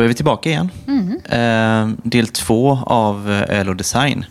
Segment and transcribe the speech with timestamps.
[0.00, 0.70] Då är vi tillbaka igen.
[1.24, 4.24] Eh, del två av eh, Öl och design.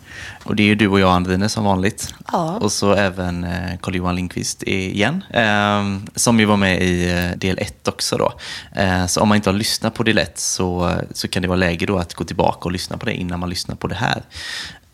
[0.44, 2.14] Och det är ju du och jag, Andrine, som vanligt.
[2.32, 2.58] Ja.
[2.62, 5.24] Och så även eh, Carl-Johan Lindqvist igen.
[5.30, 5.84] Eh,
[6.16, 8.18] som ju var med i eh, del ett också.
[8.18, 8.34] Då.
[8.76, 11.58] Eh, så om man inte har lyssnat på del ett så, så kan det vara
[11.58, 14.24] läge då att gå tillbaka och lyssna på det innan man lyssnar på det här.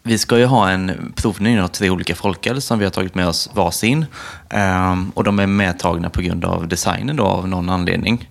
[0.08, 3.28] Vi ska ju ha en provning av tre olika folköl som vi har tagit med
[3.28, 4.06] oss varsin.
[4.50, 8.30] Ehm, och de är medtagna på grund av designen då, av någon anledning.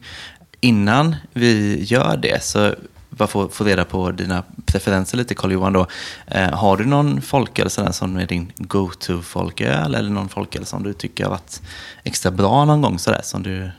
[0.64, 2.74] Innan vi gör det så
[3.10, 5.86] bara få, få reda på dina preferenser lite Carl-Johan då.
[6.26, 10.82] Eh, har du någon folköl sådär som är din go-to folköl eller någon folköl som
[10.82, 11.62] du tycker har varit
[12.04, 13.70] extra bra någon gång sådär som du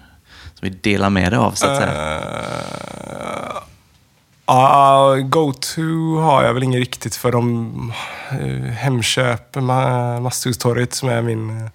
[0.54, 2.20] som vi delar med dig av så att säga?
[2.20, 3.62] Uh,
[4.48, 7.94] Ja, go-to har jag väl inget riktigt för de
[8.42, 11.70] uh, Hemköp, Ma- Masthustorget som är min eh,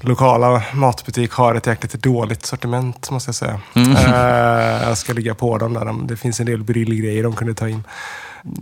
[0.00, 3.60] lokala matbutik har ett jäkligt dåligt sortiment måste jag säga.
[3.74, 5.84] Eh, jag ska ligga på dem där.
[5.84, 7.84] De- Det finns en del brillgrejer de kunde ta in.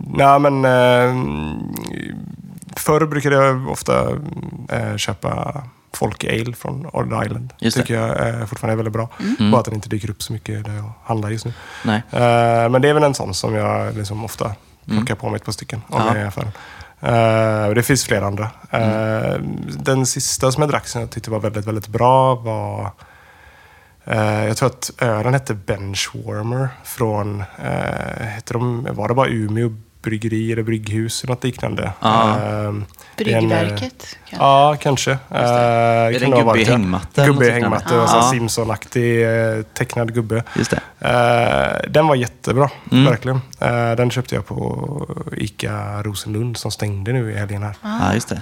[0.07, 1.59] Nej men uh,
[2.75, 4.09] förr brukade jag ofta
[4.69, 5.63] eh, köpa
[5.93, 7.53] Folk Ale från Odd Island.
[7.59, 7.83] Just det.
[7.83, 9.09] tycker jag eh, fortfarande är väldigt bra.
[9.51, 11.53] Bara att den inte dyker upp så mycket där jag handlar just nu.
[11.83, 12.03] Nej.
[12.11, 15.45] Eh, men det är väl en sån som jag liksom ofta plockar på mig ett
[15.45, 16.07] par stycken om Ja.
[16.07, 16.51] jag är i affären.
[17.67, 18.49] Och det finns flera andra.
[18.71, 19.39] Eh,
[19.79, 22.91] Den sista som jag drack som jag tyckte var väldigt, väldigt bra var...
[24.03, 27.39] eh, jag tror att ölen hette Benchwarmer från...
[27.39, 31.83] Uh, hette de, var det bara Umeå bryggeri eller brygghus eller något liknande?
[31.83, 32.77] Eh, det är en, eh,
[33.17, 33.79] Bryggverket.
[34.29, 34.35] kanske.
[34.45, 35.11] Ja, kanske.
[35.11, 38.01] Uh, Är det en gubbe i hängmatta eller Gubbe i hängmatta.
[38.03, 38.21] och så Ja.
[38.31, 39.23] Simpson-aktig
[39.57, 40.43] eh, tecknad gubbe.
[40.55, 41.07] Just det.
[41.09, 43.05] Eh, den var jättebra, Mm.
[43.05, 43.41] verkligen.
[43.59, 47.75] Eh, den köpte jag på ICA Rosenlund som stängde nu i helgen här.
[47.81, 48.35] Ja, just det.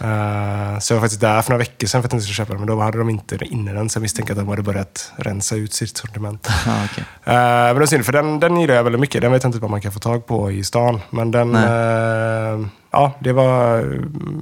[0.81, 2.53] Så jag var faktiskt där för några veckor sedan för att jag inte skulle köpa
[2.53, 3.89] den, men då hade de inte inne den.
[3.89, 6.47] Så jag misstänker att de hade börjat rensa ut sitt sortiment.
[6.65, 7.03] Okej.
[7.23, 9.21] Eh, men det är synd, för den, den gillar jag väldigt mycket.
[9.21, 11.01] Den vet jag inte vad man kan få tag på i stan.
[11.09, 12.59] Men den, Nej.
[12.61, 13.99] eh, ja, det var eh,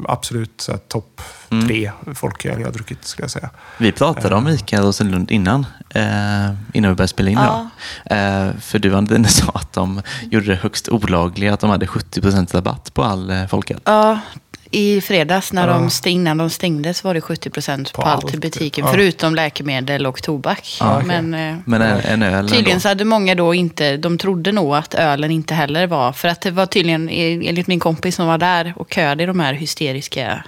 [0.07, 1.67] absolut så här, topp Mm.
[1.67, 3.49] tre folköl jag har druckit, skulle jag säga.
[3.77, 6.01] Vi pratade om Ica Rosenlund innan, eh,
[6.73, 7.37] innan vi började spela in.
[7.37, 7.69] Ja.
[8.15, 10.01] Eh, för du Andrine sa att de
[10.31, 13.79] gjorde det högst olagliga, att de hade 70% rabatt på all eh, folköl.
[13.83, 14.19] Ja,
[14.71, 15.73] i fredags när Ja.
[15.73, 18.85] de stäng, innan de stängde så var det 70 procent på, På allt i butiken.
[18.85, 18.91] ja.
[18.91, 20.77] Förutom läkemedel och tobak.
[20.79, 21.07] Ja, okej.
[21.21, 22.79] Men, eh, Men en, en öl Tydligen ändå.
[22.81, 26.41] så hade många då inte, de trodde nog att ölen inte heller var, för att
[26.41, 29.53] det var tydligen, eh, enligt min kompis som var där och köade i de här
[29.53, 30.43] hysteriska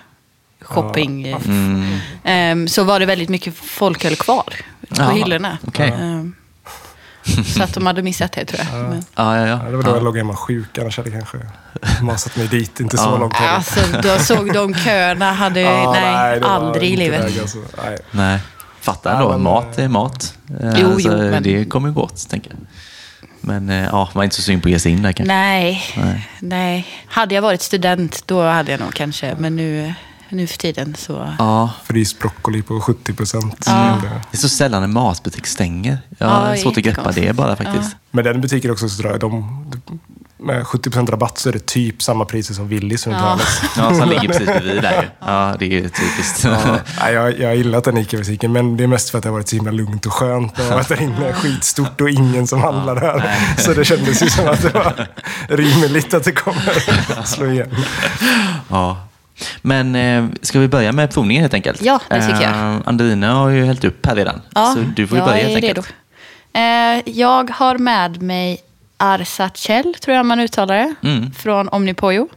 [0.61, 1.27] shopping.
[1.27, 1.83] Mm,
[2.23, 4.53] ehm, så var det väldigt mycket folköl kvar
[4.89, 5.57] på hyllorna.
[5.67, 5.93] okej.
[6.01, 6.35] Ehm,
[7.55, 8.89] så att de hade missat det tror jag.
[8.89, 9.69] Men, ja, ja, Ja, ja.
[9.71, 10.01] det var då jag ja.
[10.01, 11.37] låg hemma sjuk, annars hade jag kanske
[12.01, 12.79] masat mig dit.
[12.79, 13.17] Inte så Ja.
[13.17, 13.53] långt heller.
[13.53, 17.23] alltså, jag såg de köerna, hade, Ja, nej, var aldrig i livet.
[17.25, 17.57] väg, alltså.
[17.85, 17.97] Nej.
[18.11, 18.39] Nej,
[18.81, 19.29] fatta ändå.
[19.29, 20.33] men- mat är mat.
[20.61, 22.59] Eh, Jo, så jo, men- Det kommer gå åt, tänker jag.
[23.41, 25.33] Men eh, ja, man är inte så synd på att ge sig in där kanske.
[25.33, 26.29] Nej, Nej.
[26.39, 26.87] nej.
[27.07, 29.35] Hade jag varit student, då hade jag nog kanske.
[29.39, 29.93] Men nu,
[30.33, 31.33] nu för tiden så...
[31.39, 33.63] Ja, Fryst broccoli på 70 procent.
[33.65, 33.97] Ja.
[34.31, 35.97] det är så sällan en matbutik stänger.
[36.17, 37.89] Jag Ja, har svårt att greppa det bara faktiskt.
[37.91, 37.97] Ja.
[38.11, 39.65] Men den butiken också så jag de,
[40.37, 43.27] med 70 procent rabatt så är det typ samma priser som Willys runt Ja.
[43.27, 43.47] hörnet.
[43.77, 45.09] Ja, som ligger precis bredvid där.
[45.19, 46.43] Ja, det är ju typiskt.
[46.99, 49.33] Ja, jag, jag har gillat den ICA-butiken, men det är mest för att det har
[49.33, 50.55] varit så himla lugnt och skönt.
[50.55, 53.35] Det har varit där inne skitstort och ingen som handlar där.
[53.57, 55.07] Så det kändes ju som att det var
[55.47, 57.75] rimligt att det kommer slå igen.
[58.69, 58.97] Ja.
[59.61, 61.81] Men eh, ska vi börja med provningen helt enkelt?
[61.81, 62.51] Ja, det tycker jag.
[62.51, 64.41] Eh, Andrina har ju hällt upp här redan.
[64.55, 65.93] Ja, så du får ju börja helt enkelt.
[66.53, 68.57] Eh, jag har med mig
[68.97, 71.31] Arsachel, tror jag man uttalar det, Mm.
[71.31, 72.27] från Omnipojo.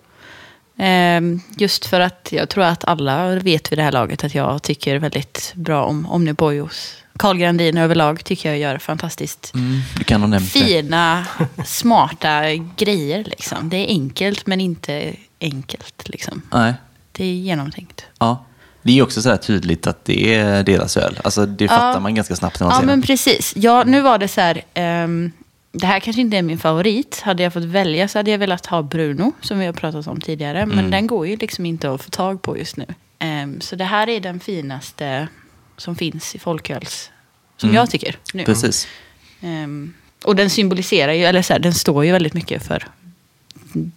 [0.79, 1.21] Eh,
[1.59, 4.97] just för att jag tror att alla vet vid det här laget att jag tycker
[4.99, 6.97] väldigt bra om Omnipojos.
[7.19, 11.27] Carl Grandin överlag tycker jag gör fantastiskt Mm, fina,
[11.65, 12.43] smarta
[12.77, 13.25] grejer.
[13.25, 13.69] Liksom.
[13.69, 16.09] Det är enkelt men inte enkelt.
[16.09, 16.43] Liksom.
[16.53, 16.75] Nej.
[17.17, 18.05] Det är genomtänkt.
[18.19, 18.45] Ja.
[18.83, 21.21] Det är också så här tydligt att det är deras öl.
[21.25, 23.07] Alltså det fattar man ganska snabbt när man Ja, ser men den.
[23.07, 23.53] precis.
[23.57, 24.63] Ja, nu var det så här.
[24.75, 25.33] ehm,
[25.73, 27.21] det här kanske inte är min favorit.
[27.21, 30.21] Hade jag fått välja så hade jag velat ha Bruno, som vi har pratat om
[30.21, 30.67] tidigare.
[30.67, 30.91] Men Mm.
[30.91, 32.87] den går ju liksom inte att få tag på just nu.
[33.19, 35.29] Ehm, så det här är den finaste
[35.77, 37.11] som finns i folköls,
[37.57, 37.77] som Mm.
[37.77, 38.17] jag tycker.
[38.35, 38.45] Nu.
[38.45, 38.87] Precis.
[39.41, 42.87] Ehm, och den symboliserar ju, eller så här, den står ju väldigt mycket för,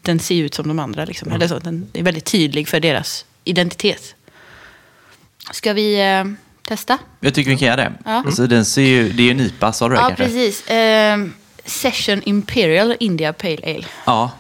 [0.02, 1.06] den ser ut som de andra.
[1.06, 1.32] Liksom.
[1.32, 4.16] Eller så, den är väldigt tydlig för deras identitet.
[5.52, 6.24] Ska vi eh,
[6.68, 6.98] testa?
[7.20, 7.94] Jag tycker vi kan göra det.
[8.06, 8.12] Ja.
[8.26, 10.24] Alltså, den ser ju, det är ju en IPA, sa du det Ja, kanske?
[10.26, 10.64] precis.
[10.68, 11.34] Ehm,
[11.66, 13.86] Session Imperial India Pale Ale.
[14.06, 14.32] Ja.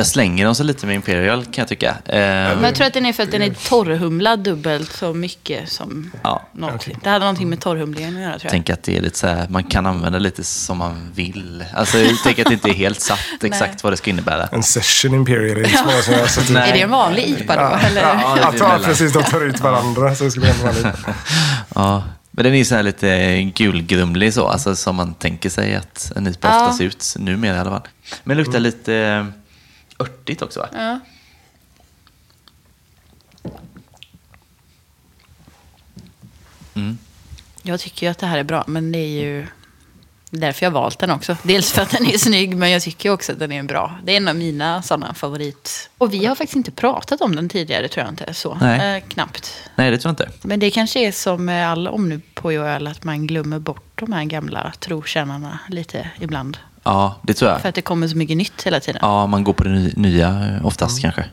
[0.00, 1.88] Där slänger de sig lite med Imperial kan jag tycka.
[2.04, 5.68] Eh, Men jag tror att den är för att den är torrhumlad dubbelt så mycket
[5.72, 6.42] som Ja.
[6.52, 6.98] någonting.
[7.02, 8.50] Det hade någonting med torrhumlingen att göra tror jag.
[8.50, 11.64] tänker att det är lite så här, man kan använda lite som man vill.
[11.74, 14.46] Alltså, tänker att det inte är helt satt exakt vad det ska innebära.
[14.52, 16.50] En session imperial är liksom som jag sett.
[16.56, 17.86] Är det en vanlig IPA då?
[17.86, 18.02] Eller?
[18.02, 18.82] Ja, är tror mellan.
[18.84, 20.14] precis, de tar ut varandra.
[20.14, 20.86] Så det ska bli ännu vanligt.
[21.74, 26.12] Ja, men den är så här lite gulgrumlig så, alltså som man tänker sig att
[26.16, 26.60] en IPA Ja.
[26.62, 27.82] ofta ser ut, numera i alla fall.
[28.24, 29.26] Men luktar lite
[30.00, 30.68] örtigt också va?
[30.72, 31.00] Ja.
[36.74, 36.98] Mm.
[37.62, 39.46] Jag tycker ju att det här är bra, men det är ju
[40.30, 41.36] därför jag har valt den också.
[41.42, 43.98] Dels för att den är snygg, men jag tycker också att den är bra.
[44.04, 45.90] Det är en av mina sådana favorit.
[45.98, 48.34] Och vi har faktiskt inte pratat om den tidigare, tror jag inte.
[48.34, 48.58] Så.
[48.60, 48.96] Nej.
[48.96, 49.54] Eh, knappt.
[49.76, 50.48] Nej, det tror jag inte.
[50.48, 54.72] Men det kanske är som med all Omnipolöl, att man glömmer bort de här gamla
[54.78, 56.58] trotjänarna lite ibland.
[56.82, 57.60] Ja, det tror jag.
[57.60, 58.98] För att det kommer så mycket nytt hela tiden.
[59.02, 61.24] Ja, man går på det ny- nya oftast kanske.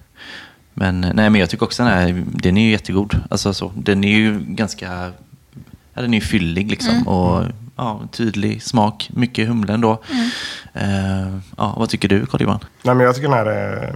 [0.74, 3.20] Men, nej, men jag tycker också den här, den är ju jättegod.
[3.30, 5.12] Alltså, så, den är ju ganska,
[5.94, 7.08] ja, den är ju fyllig liksom.
[7.08, 7.44] Och
[7.76, 10.02] ja, tydlig smak, mycket humle ändå.
[10.74, 12.60] Eh, ja, vad tycker du Carl-Johan?
[12.84, 13.96] Nej, men jag tycker den här är,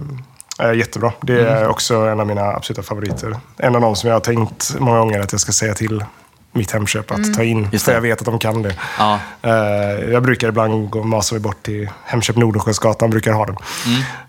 [0.58, 1.12] är jättebra.
[1.22, 1.54] Det Mm.
[1.62, 3.36] är också en av mina absoluta favoriter.
[3.58, 6.04] En av de som jag har tänkt många gånger att jag ska säga till
[6.52, 7.68] mitt Hemköp att ta in.
[7.72, 7.96] Just För det.
[7.96, 8.74] jag vet att de kan det.
[8.98, 13.56] Ja, Eh, jag brukar ibland gå mig bort till Hemköp Nordensjösgatan, brukar ha den.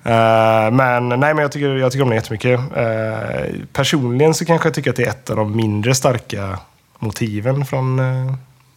[0.03, 2.59] Eh, men nej, men jag tycker, jag tycker om den jättemycket.
[2.59, 6.59] Uh, personligen så kanske jag tycker att det är ett av de mindre starka
[6.99, 8.33] motiven från, uh,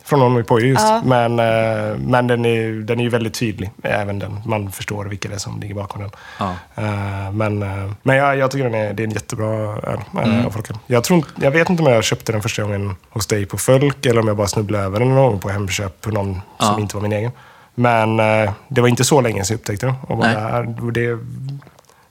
[0.06, 0.82] från Only Poyo just.
[0.82, 1.02] Ja.
[1.04, 4.40] Men, eh, men den är, den är ju väldigt tydlig, även den.
[4.46, 6.10] Man förstår vilka det är som ligger bakom den.
[6.38, 6.54] ja.
[6.74, 9.46] Eh, men uh, men jag, jag tycker den är, det är en jättebra
[9.82, 9.98] öl.
[10.26, 10.76] Uh, av folken.
[10.86, 14.06] jag, tror, jag vet inte om jag köpte den första gången hos dig på Fölk
[14.06, 16.80] eller om jag bara snubblade över den någon gång på Hemköp på någon som Ja.
[16.80, 17.30] inte var min egen.
[17.74, 19.94] Men eh, det var inte så länge sedan jag upptäckte den.
[20.02, 20.34] Och bara Nej.
[20.36, 21.18] det här, det,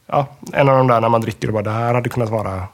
[0.08, 2.68] ja, en av de där när man dricker och bara det här hade kunnat vara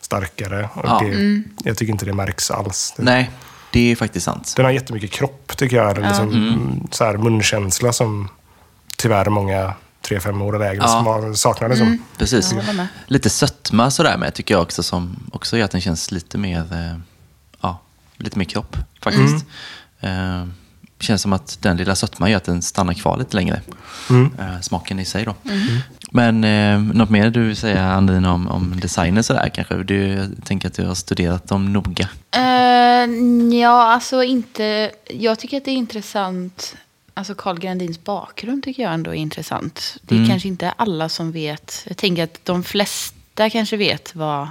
[0.00, 0.68] starkare.
[0.74, 1.00] Och Ja.
[1.04, 2.94] det, Jag tycker inte det märks alls.
[2.96, 3.30] Det, Nej,
[3.72, 4.52] det är faktiskt sant.
[4.56, 5.90] Den har jättemycket kropp tycker jag.
[5.90, 8.28] Eller liksom, så här, munkänsla som
[8.98, 9.74] tyvärr många
[10.08, 10.92] 3-5 år eller äldre Ja.
[10.92, 11.76] som har- saknade.
[11.76, 12.02] Som.
[12.18, 12.52] Precis.
[12.54, 12.86] Med.
[13.06, 16.58] Lite sötma sådär med tycker jag också som också gör att den känns lite mer,
[16.72, 16.98] eh,
[17.60, 17.80] ja,
[18.16, 19.44] lite mer kropp faktiskt.
[20.00, 20.44] Eh,
[21.00, 23.60] känns som att den lilla sötman gör att den stannar kvar lite längre.
[24.38, 25.34] Eh, smaken i sig då.
[26.10, 29.74] Men eh, något mer du vill säga Andrin om, om designen sådär kanske?
[29.82, 32.08] Du, jag tänker att du har studerat dem noga.
[32.30, 33.10] Eh,
[33.60, 34.90] ja, alltså inte...
[35.10, 36.76] Jag tycker att det är intressant.
[37.14, 39.96] Alltså Carl Grandins bakgrund tycker jag ändå är intressant.
[40.02, 40.28] Det är Mm.
[40.30, 41.84] kanske inte alla som vet.
[41.88, 44.48] Jag tänker att de flesta kanske vet vad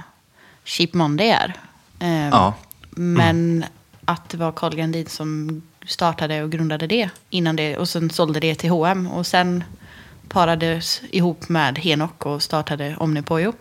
[0.64, 1.54] Cheap Monday är.
[2.00, 2.54] Eh, Ja.
[2.90, 3.64] Men
[4.04, 7.76] att det var Carl Grandin som startade och grundade det innan det.
[7.76, 9.64] Och sen sålde det till H&M Och sen
[10.28, 13.52] parades ihop med Henok och startade Omnipojo.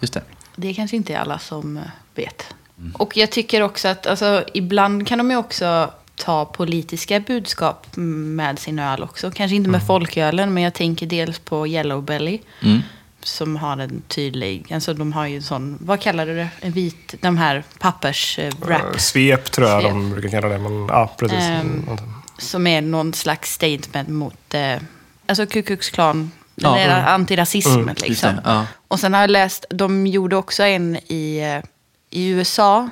[0.00, 0.22] Just det.
[0.56, 1.82] Det är kanske inte alla som eh,
[2.14, 2.54] vet.
[2.92, 8.58] Och jag tycker också att alltså, ibland kan de ju också ta politiska budskap med
[8.58, 9.30] sin öl också.
[9.30, 12.38] Kanske inte med folkölen, men jag tänker dels på Yellow Belly.
[12.62, 12.82] Mm.
[13.22, 16.48] Som har en tydlig, alltså de har ju en sån, vad kallar du det?
[16.60, 19.00] En vit, de här pappers eh, Eh, wrap.
[19.00, 19.90] Svep tror jag Svep.
[19.92, 20.58] de brukar kalla det.
[20.58, 21.38] Men, ja, precis.
[21.38, 21.86] Ehm,
[22.38, 24.76] Som är någon slags statement mot, eh,
[25.26, 26.30] alltså Ku Klux Klan.
[26.54, 26.78] Ja.
[26.78, 27.14] eller Mm.
[27.14, 28.34] antirasismen Mm, liksom.
[28.36, 28.66] det, ja.
[28.88, 31.64] Och sen har jag läst, de gjorde också en i, eh,
[32.10, 32.88] i USA,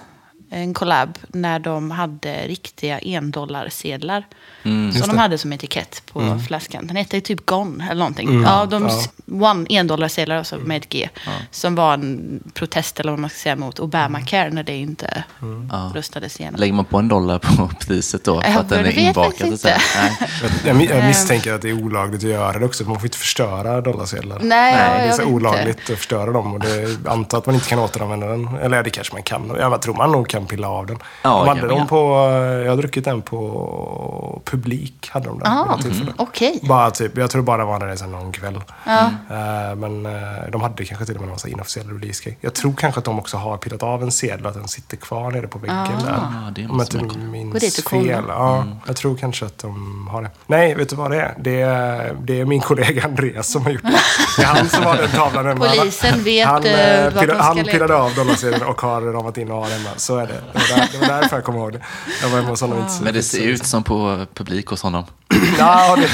[0.50, 4.26] en collab, när de hade riktiga endollarsedlar.
[4.62, 4.92] Mm.
[4.92, 6.86] som de hade som etikett på flaskan.
[6.86, 8.28] Den hette typ Gone eller någonting.
[8.28, 8.42] Mm.
[8.42, 9.50] Ja, de, Ja.
[9.50, 11.08] One endollarsedlar alltså med ett G.
[11.50, 15.24] Som var en protest eller vad man ska säga mot Obamacare när det inte
[15.70, 15.92] Ja.
[15.94, 16.60] röstades igenom.
[16.60, 19.04] Lägger man på en dollar på priset då för Ja, att den är vet jag
[19.04, 19.32] inbakad?
[19.52, 19.80] och så inte.
[19.96, 20.16] Nej.
[20.64, 21.06] Jag, jag, jag Ehm.
[21.06, 22.84] misstänker att det är olagligt att göra det också.
[22.84, 24.38] för Man får inte förstöra dollarsedlar.
[24.42, 26.52] Nej, ja, det är jag så olagligt att förstöra dem.
[26.54, 28.48] Och det jag antar att man inte kan återanvända den.
[28.62, 29.52] Eller det kanske man kan.
[29.58, 30.98] Jag tror man nog kan pilla av den.
[31.22, 31.96] Ja, de det hade kan man dem på,
[32.64, 35.08] jag har druckit den på publik.
[35.12, 36.12] Hade de den Jaha, något tillfälle.
[36.16, 36.60] okej.
[36.62, 38.60] Bara typ, jag tror bara var där sen någon kväll.
[38.84, 39.00] Ja.
[39.30, 40.12] Eh, men eh,
[40.52, 43.36] de hade kanske till och med någon inofficiell release Jag tror kanske att de också
[43.36, 46.12] har pillat av en sedel och att den sitter kvar nere på väggen där.
[46.12, 48.24] Ah, det Om jag inte minns fel.
[48.28, 50.30] Ja, Jag tror kanske att de har det.
[50.46, 51.34] Nej, vet du vad det är?
[51.38, 53.98] Det är, det är min kollega Andreas som har gjort det.
[54.36, 55.66] Det är han som har den tavlan hemma.
[55.78, 59.38] Polisen vet, han, eh, eh, vart de ska Han pillade av dollarsedeln och har ramat
[59.38, 59.88] in och har hemma.
[59.96, 60.42] Så är det.
[60.92, 61.80] Det var, därför jag kommer ihåg det.
[62.22, 65.04] Jag var hemma hos honom inte Men det ser ut som på publik hos honom.
[65.58, 66.04] Ja, det...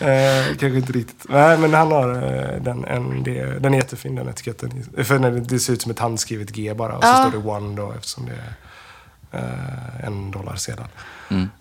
[0.00, 1.26] eh, kanske inte riktigt.
[1.28, 2.84] Nej, men han har eh, den.
[2.84, 4.84] En, det, den är jättefin den etiketten.
[5.04, 6.96] För det ser ut som ett handskrivet G bara.
[6.96, 7.16] Och så Ja.
[7.30, 10.86] står det One då eftersom det är eh, en dollar sedan.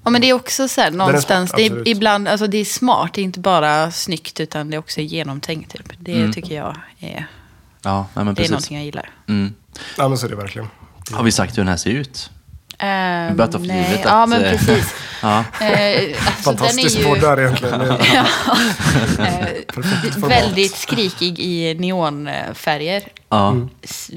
[0.03, 2.65] Ja, men det är också så här, någonstans, smart, det är ibland, alltså det är
[2.65, 5.72] smart, det är inte bara snyggt utan det är också genomtänkt.
[5.72, 5.91] Typ.
[6.00, 6.34] Det Mm.
[6.34, 7.27] tycker jag är,
[7.81, 9.10] Ja, nej, men det är någonting jag gillar.
[9.98, 10.67] Ja, men så är det verkligen.
[11.12, 12.29] Har vi sagt hur den här ser ut?
[12.79, 14.93] Um, börjar ta för givet Ja, att, men eh, precis.
[15.21, 15.43] Ja.
[15.62, 17.81] Eh, alltså, Fantastisk podd ju, där egentligen.
[18.13, 18.25] ja,
[19.25, 23.03] eh, väldigt skrikig i neonfärger.
[23.29, 23.51] Ja.
[23.51, 23.69] Mm.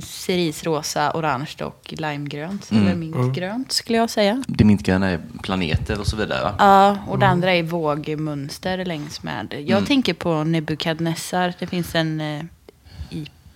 [0.02, 2.70] Cerisrosa, orange och limegrönt.
[2.70, 2.82] Mm.
[2.86, 4.42] Eller mintgrönt skulle jag säga.
[4.48, 6.42] Det mintgröna är planeter och så vidare.
[6.42, 6.54] va?
[6.58, 7.20] Ja, och Mm.
[7.20, 9.46] det andra är vågmönster längs med.
[9.58, 9.84] Jag Mm.
[9.86, 11.54] tänker på Nebukadnessar.
[11.58, 12.42] Det finns en eh,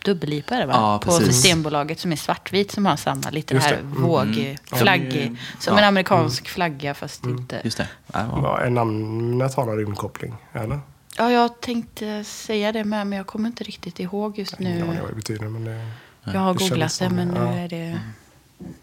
[0.05, 0.73] dubbel-IPA det va?
[0.77, 1.27] Ja, på precis.
[1.27, 3.77] Systembolaget som är svartvit som har samma, lite Just det det.
[3.77, 4.03] här Mm.
[4.03, 5.13] vågflagg.
[5.15, 5.79] Ja, är- Som ja.
[5.79, 7.61] en amerikansk flagga fast inte.
[7.65, 7.89] Just det.
[8.13, 8.41] Ja, ja.
[8.43, 10.81] Ja, är namnet har en rymdkoppling, eller?
[11.19, 14.83] Ja, jag tänkte säga det med men jag kommer inte riktigt ihåg just nu.
[15.01, 15.89] vad det betyder, men det,
[16.33, 17.53] Jag har Det googlat det men nu ja.
[17.53, 18.01] är det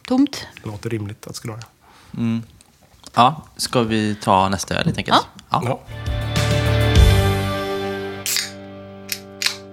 [0.07, 0.47] tomt.
[0.63, 1.61] det låter rimligt att skulle vara
[2.11, 2.17] det.
[2.17, 2.43] Mm.
[3.15, 5.17] ja, ska vi ta nästa öl helt enkelt?
[5.49, 5.61] Ja.
[5.65, 5.79] Ja.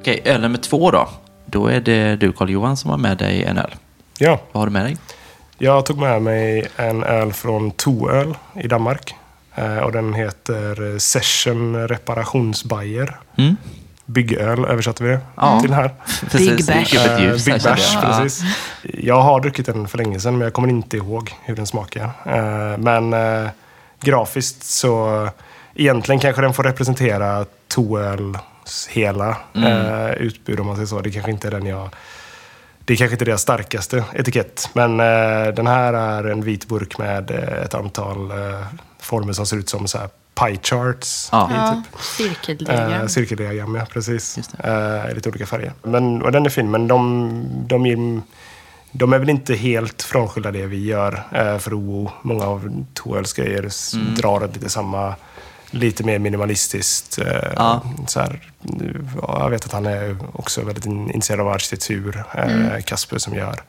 [0.01, 1.09] Okej, öl nummer två då.
[1.57, 3.75] Då är det du Carl-Johan som har med dig en öl.
[4.19, 4.97] ja, Vad har du med dig?
[5.59, 9.15] jag tog med mig en öl från Toöl i Danmark.
[9.55, 13.17] Eh, och den heter Session Reparationsbajer.
[13.39, 13.57] Mm?
[14.07, 15.61] Byggöl översatte vi det Ja.
[15.61, 15.95] till här.
[16.31, 16.97] Precis, det Bash.
[17.11, 18.05] Eh, ljus Big Bash, jag.
[18.05, 18.19] Ja.
[18.23, 18.43] precis.
[18.83, 22.05] Jag har druckit den för länge sedan, men jag kommer inte ihåg hur den smakar.
[22.27, 23.51] Eh, Men eh,
[24.01, 25.29] grafiskt så...
[25.75, 28.37] Egentligen kanske den får representera Toöls
[28.91, 29.73] hela Mm.
[29.73, 31.01] eh, utbud, om man säger så.
[31.01, 31.89] Det kanske inte är den jag...
[32.85, 36.99] Det är kanske inte deras starkaste etikett, men eh, den här är en vit burk
[36.99, 38.67] med eh, ett antal eh,
[39.01, 41.29] former som ser ut som så här pie charts.
[41.33, 41.51] Ja.
[41.51, 42.01] i Ja, typ.
[42.03, 42.93] cirkeldiagram.
[42.93, 44.39] Eh, cirkeldiagram, ja precis.
[44.65, 45.73] Eh, i lite olika färger.
[45.83, 48.21] Men, och den är fin, men de, de, ger,
[48.93, 52.11] de är väl inte helt frånskilda det vi gör eh, för OO.
[52.23, 54.15] Många av Toels grejer Mm.
[54.15, 55.15] drar lite samma,
[55.71, 57.19] lite mer minimalistiskt.
[57.19, 57.83] Eh, Ja.
[58.07, 58.51] så här,
[59.23, 62.83] ja, jag vet att han är också väldigt in- intresserad av arkitektur, eh, Mm.
[62.83, 63.63] Kasper som gör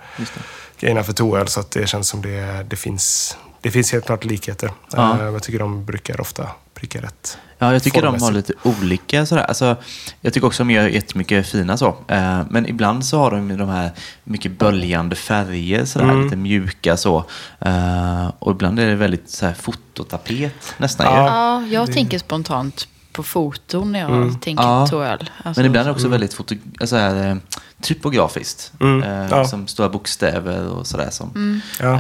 [0.80, 1.48] grejerna för Toel.
[1.48, 4.72] Så att det känns som det, det finns det finns helt klart likheter.
[4.94, 5.18] Ja.
[5.20, 7.38] Eh, jag tycker de brukar ofta pricka rätt.
[7.60, 9.43] Ja, jag tycker de har lite olika sådär.
[9.43, 9.75] Alltså,
[10.22, 11.96] jag tycker också de gör jättemycket fina så.
[12.07, 13.91] Eh, men ibland så har de ju de här
[14.24, 16.24] mycket böljande färger, sådär, Mm.
[16.24, 17.25] lite mjuka så.
[17.60, 21.19] Eh, och ibland är det väldigt så här, fototapet nästan ju.
[21.22, 24.75] Ja, jag tänker spontant på foton när jag tänker Mm.
[24.75, 24.88] Ja.
[24.88, 25.29] toöl.
[25.43, 27.36] Alltså, Men ibland är det också väldigt foto, alltså här, eh,
[27.81, 28.72] typografiskt.
[28.79, 29.03] Mm.
[29.03, 29.46] Eh, Ja.
[29.48, 31.10] Som stora bokstäver och sådär.
[31.12, 32.00] Som, Ja.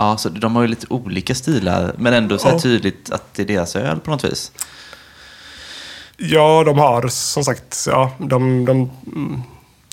[0.00, 2.60] Ja, så de har ju lite olika stilar, men ändå så här Ja.
[2.60, 4.52] tydligt att det är deras öl på något vis.
[6.16, 9.42] Ja, de har som sagt, ja, de, de mm,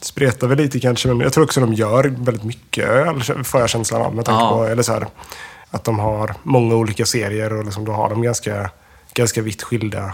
[0.02, 3.70] spretar väl lite kanske, men jag tror också de gör väldigt mycket öl, får jag
[3.70, 4.16] känslan av.
[4.16, 4.50] Med tanke Ja.
[4.58, 5.08] på, eller så här,
[5.72, 8.70] att de har många olika serier och liksom, då har de ganska,
[9.14, 10.14] ganska vitt skilda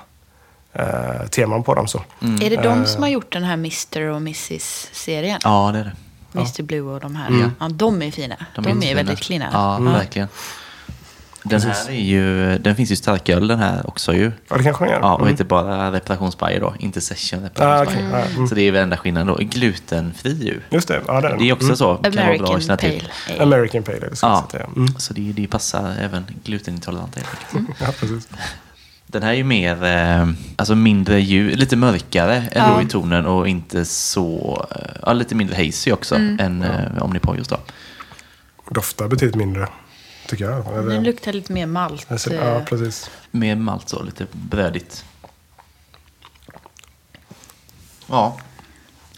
[0.74, 1.88] eh, teman på dem.
[1.88, 2.04] Så.
[2.42, 2.86] Är det de Eh.
[2.86, 5.40] som har gjort den här Mr och Mrs-serien?
[5.44, 5.92] Ja, det är det.
[6.42, 7.52] Mr Blue och de här.
[7.60, 8.36] Ja, de är fina.
[8.56, 8.96] De, är, jättefina.
[8.96, 9.50] väldigt cleana.
[9.54, 10.28] Ja, verkligen.
[11.46, 14.32] Den här är ju, den finns ju starköl den här också ju.
[14.50, 15.00] Ja, det kanske de gör.
[15.00, 15.32] Ja, och Mm.
[15.32, 18.10] inte bara reparationsbajer då, inte session Ah, reparationsbajer.
[18.10, 18.22] okej.
[18.30, 18.48] Ja, mm.
[18.48, 19.36] Så det är väl enda skillnaden då.
[19.42, 20.62] Glutenfri ju.
[20.70, 21.40] Just det, ja, det är den.
[21.40, 21.78] Det är också Mm.
[21.78, 23.10] så, kan vara bra American till.
[23.28, 23.44] Pale Ale.
[23.44, 24.48] American Pale Ale, Ja.
[24.76, 24.88] Mm.
[24.98, 27.78] så det, det passar även glutenintoleranta helt enkelt.
[27.82, 28.28] Ja, precis.
[29.14, 32.82] Den här är ju mer, eh, alltså mindre ljus, lite mörkare ändå Ja.
[32.82, 37.58] i tonen och inte så, eh, ja lite mindre hazy också än eh, Omnipojos då.
[38.70, 39.68] Doftar betydligt mindre,
[40.28, 40.68] tycker jag.
[40.78, 42.12] Eller- Den luktar lite mer malt.
[42.12, 43.10] Eh, Ja, precis.
[43.32, 45.06] Med malt så, lite brödigt.
[48.08, 48.38] Ja.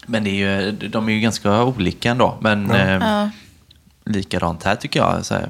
[0.06, 2.38] Men det är ju, de är ju ganska olika ändå.
[2.40, 2.76] Men Ja.
[2.76, 3.30] eh, Ja.
[4.04, 5.24] likadant här tycker jag.
[5.26, 5.48] Så här,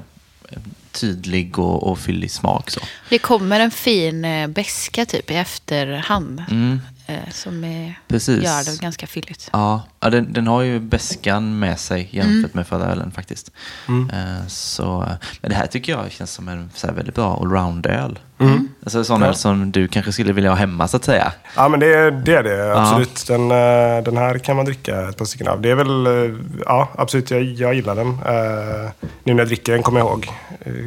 [0.99, 2.71] tydlig och, och fyllig smak.
[2.71, 2.79] Så.
[3.09, 6.43] Det kommer en fin eh, beska typ i efterhand.
[6.51, 8.43] Mm, Eh, som är, precis.
[8.43, 9.49] gör det ganska fylligt.
[9.53, 13.51] Ja, ja den, den har ju beskan med sig jämfört med förra ölen faktiskt.
[13.87, 14.09] Mm.
[14.09, 15.05] Eh, så,
[15.41, 18.19] men det här tycker jag känns som en så här väldigt bra allround-öl.
[18.39, 18.69] Mm.
[18.83, 19.27] Alltså sån Ja.
[19.27, 21.33] öl som du kanske skulle vilja ha hemma så att säga.
[21.55, 22.79] Ja, men det, är- det är det.
[22.79, 23.27] Absolut.
[23.27, 25.61] Den, eh, den här kan man dricka ett par stycken av.
[25.61, 27.31] Det är väl, eh, ja, absolut.
[27.31, 28.07] Jag, jag gillar den.
[28.07, 28.91] Eh,
[29.23, 30.27] nu när jag dricker den kommer jag ihåg.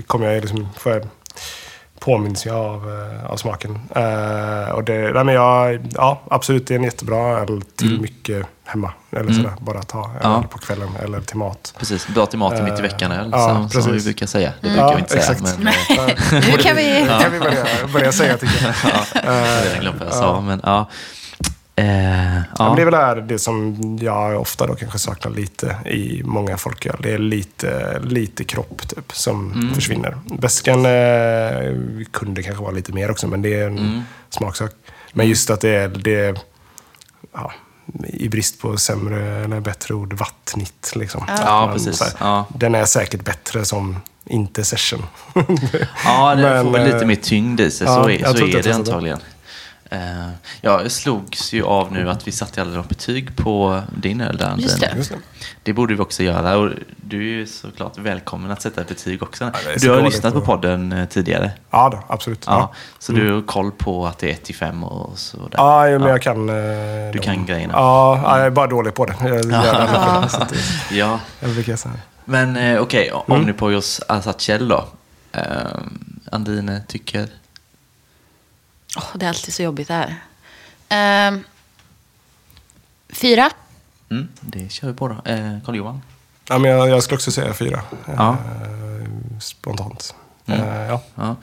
[0.07, 1.07] Kommer jag liksom, får jag,
[2.01, 2.91] påminns jag av,
[3.25, 3.81] eh, av smaken.
[3.97, 6.67] Eh, och det, nej, men jag, ja, absolut.
[6.67, 8.93] Det är en jättebra öl till mycket hemma.
[9.17, 9.53] Eller sådär.
[9.61, 10.39] Bara att ta en Ja.
[10.39, 11.75] öl på kvällen eller till mat.
[11.79, 14.53] Precis, bra till maten mitt i Eh, veckan-öl ja, som, som vi brukar säga.
[14.61, 15.23] Det brukar Ja, vi inte säga.
[15.23, 15.59] exakt.
[15.59, 16.93] Men, eh, Nu kan vi...
[17.09, 18.75] Det kan vi börja, börja säga tycker jag.
[19.25, 20.41] jag redan glömt vad jag sa.
[20.41, 20.89] Men, ja.
[21.81, 22.43] Eh, Ja.
[22.59, 22.65] ja.
[22.67, 26.23] Men det är väl det, här, det som jag ofta då kanske saknar lite i
[26.25, 26.97] många folköl.
[27.03, 29.75] Det är lite, lite kropp typ, som Mm.
[29.75, 30.19] försvinner.
[30.25, 31.73] Väskan eh,
[32.11, 34.03] kunde kanske vara lite mer också, men det är en Mm.
[34.31, 34.71] smaksak.
[35.13, 36.41] Men just att det är, det
[37.35, 37.53] ja,
[38.09, 40.93] i brist på sämre eller bättre ord, vattnigt.
[40.97, 41.25] Liksom.
[41.29, 42.01] Ja, Men precis.
[42.03, 42.47] här, Ja.
[42.55, 45.03] Den är säkert bättre som inte session.
[46.05, 47.87] Ja, det Men, får väl lite eh, mer tyngd i sig.
[47.87, 49.19] ja, så är, så är det antagligen.
[49.93, 50.29] Eh,
[50.61, 54.55] jag slogs ju av nu att vi satte aldrig något betyg på din öl där,
[54.59, 54.93] Just det.
[54.97, 55.17] Just det.
[55.63, 56.57] Det borde vi också göra.
[56.57, 59.51] Och du är ju såklart välkommen att sätta ett betyg också.
[59.77, 61.51] så du har lyssnat på podden eh, tidigare.
[61.71, 62.45] Ja, då, absolut.
[62.47, 62.73] Ja, Ja.
[62.99, 65.49] Så du har koll på att det är 1 till 5 och sådär.
[65.53, 66.09] Ja, men Ja.
[66.09, 66.49] jag kan...
[66.49, 67.23] eh, Du dem.
[67.23, 67.73] kan grejerna.
[67.77, 69.15] Ja, ja, jag är bara dålig på det.
[69.23, 70.57] Jag det
[70.91, 71.95] Ja, brukar säga.
[72.25, 73.41] men eh, okej, Mm.
[73.41, 74.85] Omnipojos Asatchel då.
[75.33, 75.43] Eh,
[76.33, 77.29] Andine tycker...
[78.97, 80.17] Åh, det är alltid så jobbigt det här.
[80.89, 81.45] Ehm,
[83.13, 83.51] fyra.
[84.11, 85.31] Mm, det kör vi på då.
[85.31, 86.03] Eh, Carl-Johan?
[86.49, 87.83] Ja, men jag, jag skulle också säga fyra.
[88.07, 88.31] Ja.
[88.31, 90.15] Eh, spontant.
[90.47, 90.61] Mm.
[90.61, 91.03] Eh, ja.
[91.15, 91.37] Ja.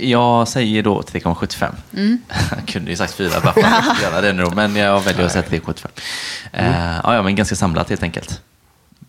[0.00, 1.74] Jag säger då 3,75.
[1.92, 2.18] Mm.
[2.56, 5.32] Jag kunde ju sagt 4 bara för att göra det nu, men jag väljer att
[5.32, 5.86] säga 3,75.
[6.52, 8.40] Eh, ja, ja, men ganska samlat helt enkelt.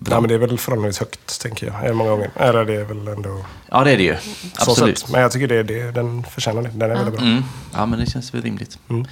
[0.10, 1.96] Ja, men det är väl förhållandevis högt, tänker jag.
[1.96, 2.32] Många gånger.
[2.36, 3.46] Eller det är väl ändå...
[3.72, 4.18] Ja, det är det ju.
[4.56, 4.98] Absolut.
[5.00, 5.10] sätt.
[5.12, 6.70] Men jag tycker det, det, den förtjänar det.
[6.70, 7.24] Den är väldigt bra.
[7.24, 7.44] Mm.
[7.74, 8.80] Ja, men det känns väl rimligt.
[8.90, 9.06] Mm.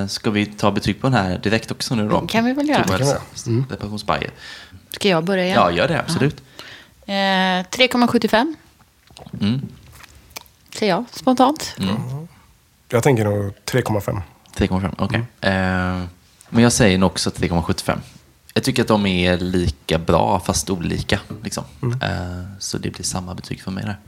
[0.00, 2.20] Eh, ska vi ta betyg på den här direkt också nu då?
[2.20, 2.82] Det kan vi väl göra.
[2.84, 3.56] Tobias Det kan vi göra.
[3.58, 3.66] Mm.
[3.70, 4.30] Reparationsbajer.
[4.90, 5.56] Ska jag börja igen?
[5.56, 6.00] Ja, gör det.
[6.00, 6.36] Absolut.
[7.06, 8.54] Eh, 3,75
[9.40, 9.60] Mm.
[10.74, 11.74] säger jag spontant.
[11.78, 11.96] Mm.
[12.88, 14.20] Jag tänker nog 3,5.
[14.56, 15.20] 3,5, okej.
[15.40, 15.52] Eh,
[16.48, 17.98] men jag säger nog också 3,75.
[18.54, 21.20] Jag tycker att de är lika bra fast olika.
[21.42, 21.64] Liksom.
[22.02, 23.98] Eh, så det blir samma betyg för mig där.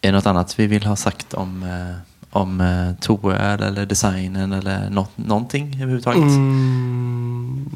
[0.00, 1.96] Är det något annat vi vill ha sagt om, eh,
[2.30, 6.22] om eh, toöl eller designen eller nå- någonting överhuvudtaget?
[6.22, 7.68] Mm,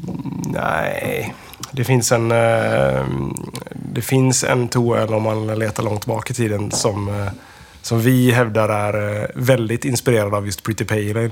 [0.45, 1.33] nej.
[1.71, 3.05] Det finns en, eh,
[3.93, 7.29] det finns en toöl om man letar långt bak i tiden som,
[7.81, 10.85] som vi hävdar är väldigt inspirerad av just Pretty.
[10.85, 11.29] Ah,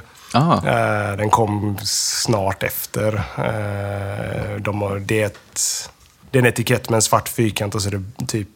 [0.66, 3.14] Eh, Den kom snart efter.
[3.38, 5.90] Eh, De har, det, är ett,
[6.32, 8.48] det är en etikett med en svart fyrkant och så är det typ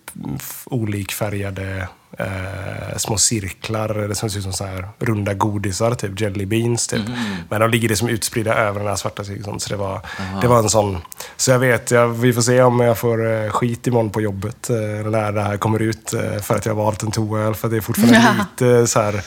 [0.65, 6.45] olikfärgade eh, små cirklar det som ser ut som så här runda godisar, typ jelly
[6.45, 6.88] beans.
[6.88, 7.02] Typ.
[7.49, 9.60] Men de ligger liksom utspridda över den här svarta cirkeln.
[9.60, 10.02] Så det var,
[10.41, 10.97] det var en sån.
[11.38, 14.69] Så jag vet, jag, vi får se om jag får eh, skit imorgon på jobbet
[14.69, 14.76] eh,
[15.10, 17.56] när det här kommer ut för att jag har valt en toöl.
[17.56, 19.23] För det är fortfarande lite så här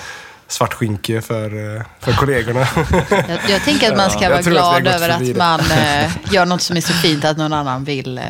[0.48, 2.60] svart skinke för, eh, för kollegorna.
[3.10, 6.46] Jag, jag tänker att man ska Jag vara att glad över att man eh, gör
[6.46, 8.24] något som är så fint att någon annan vill eh,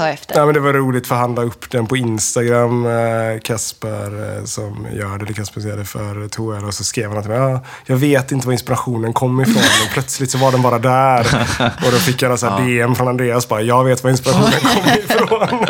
[0.00, 0.38] ta efter.
[0.38, 4.44] Ja, men det var roligt för han la upp den på Instagram, eh, Kasper eh,
[4.44, 6.64] som gör det, eller Kasper gör det för Toel.
[6.64, 9.54] Och så skrev han att ja, jag vet inte var inspirationen kom ifrån.
[9.54, 11.20] Men plötsligt så var den bara där.
[11.86, 14.92] Och då fick jag sån här DM från Andreas bara, jag vet var inspirationen kom
[14.98, 15.66] ifrån.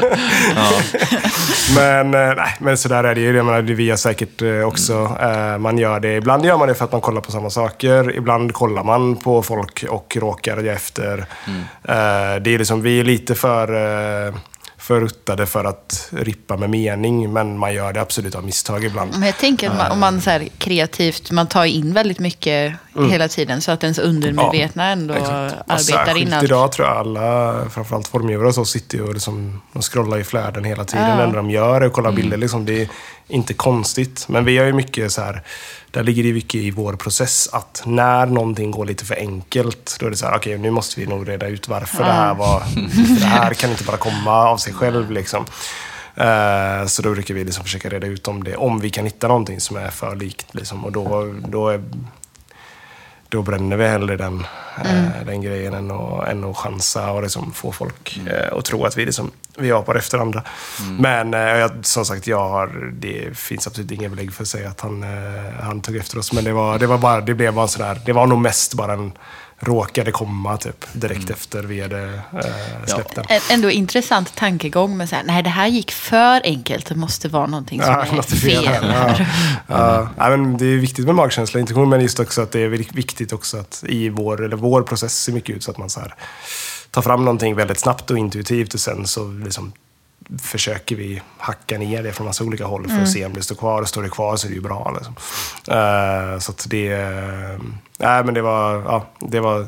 [1.75, 3.37] men eh, nej, men så där är det ju.
[3.37, 5.17] Jag menar, det vi har säkert också.
[5.21, 8.17] Eh, man gör det, ibland gör man det för att man kollar på samma saker.
[8.17, 11.19] Ibland kollar man på folk och råkar ge efter.
[11.83, 13.67] Eh, det är liksom, vi är lite för
[14.27, 14.35] eh,
[15.47, 19.11] för att rippa med mening, men man gör det absolut av misstag ibland.
[19.13, 22.75] Men jag tänker att man, om man så här kreativt, man tar in väldigt mycket
[23.11, 25.55] hela tiden så att ens undermedvetna ändå Exakt.
[25.55, 26.45] Och arbetar in allt.
[26.45, 30.25] idag tror jag alla, framförallt formgivare och så, sitter ju och liksom, de scrollar i
[30.25, 31.09] flöden hela tiden.
[31.09, 31.17] Ja.
[31.17, 32.37] Det enda de gör är att kolla bilder.
[32.37, 32.65] Liksom.
[32.65, 32.89] Det
[33.31, 34.25] inte konstigt.
[34.29, 35.43] Men vi har ju mycket så här,
[35.91, 40.07] där ligger det mycket i vår process att när någonting går lite för enkelt, då
[40.07, 42.63] är det så här, okej nu måste vi nog reda ut varför det här var,
[43.21, 45.45] det här kan inte bara komma av sig själv liksom.
[46.17, 49.29] Eh, Så då brukar vi liksom försöka reda ut om det, om vi kan hitta
[49.29, 50.47] någonting som är för likt.
[50.55, 50.85] Liksom.
[50.85, 51.83] Och då, då är
[53.31, 54.47] då bränner vi hellre den,
[54.85, 58.85] eh, den grejen än att, än att chansa och liksom få folk eh, att tro
[58.85, 60.43] att vi, liksom, vi apar efter andra.
[60.99, 64.69] Men eh, jag, som sagt, jag har, det finns absolut inga belägg för att säga
[64.69, 66.33] att han, eh, han tog efter oss.
[66.33, 68.39] Men det, var, det, var bara, det blev bara en sån där, det var nog
[68.39, 69.13] mest bara en
[69.63, 73.25] råkade komma typ, direkt efter vi hade eh, släppt den.
[73.29, 77.29] Ä- Ändå intressant tankegång med så här, nej det här gick för enkelt, det måste
[77.29, 78.65] vara någonting som Ja, är något fel.
[78.65, 78.85] fel.
[78.91, 79.29] här.
[79.67, 79.77] Ja.
[79.77, 82.61] Ja, ja, men det är viktigt med magkänsla och intuition, men just också att det
[82.61, 85.79] är vik- viktigt också att i vår, eller vår process ser mycket ut så att
[85.79, 86.15] man så här,
[86.91, 89.73] tar fram någonting väldigt snabbt och intuitivt och sen så liksom
[90.39, 93.55] försöker vi hacka ner det från massa olika håll för att se om det står
[93.55, 93.83] kvar.
[93.83, 94.97] Och står det kvar så är det ju bra.
[94.97, 95.15] Liksom.
[95.77, 96.95] Eh, så att det...
[96.95, 97.61] Uh,
[97.99, 98.75] nej, men det var...
[98.75, 99.67] Ja, det var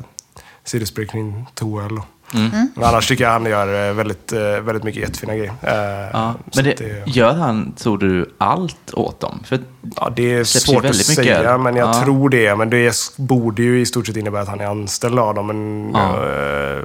[0.63, 2.01] sidospray kring toöl.
[2.33, 2.39] Och
[2.75, 5.53] Men annars tycker jag han gör eh, väldigt, eh, väldigt mycket jättefina grejer.
[5.61, 6.33] Eh, Ja.
[6.55, 9.39] Men att det, gör han, tror du, allt åt dem?
[9.45, 9.59] För
[9.95, 12.01] Ja, det är svårt att mycket säga, men jag Ja.
[12.03, 12.55] tror det.
[12.55, 15.47] Men det borde ju i stort sett innebära att han är anställd av dem.
[15.47, 16.15] Men, Ja.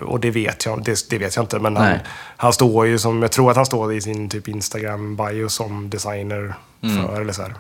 [0.07, 1.59] och det vet, jag, det, det vet jag inte.
[1.59, 1.95] Men han,
[2.37, 6.55] han står ju som, jag tror att han står i sin typ Instagram-bio som designer
[6.83, 7.07] Mm.
[7.07, 7.55] för, eller så här,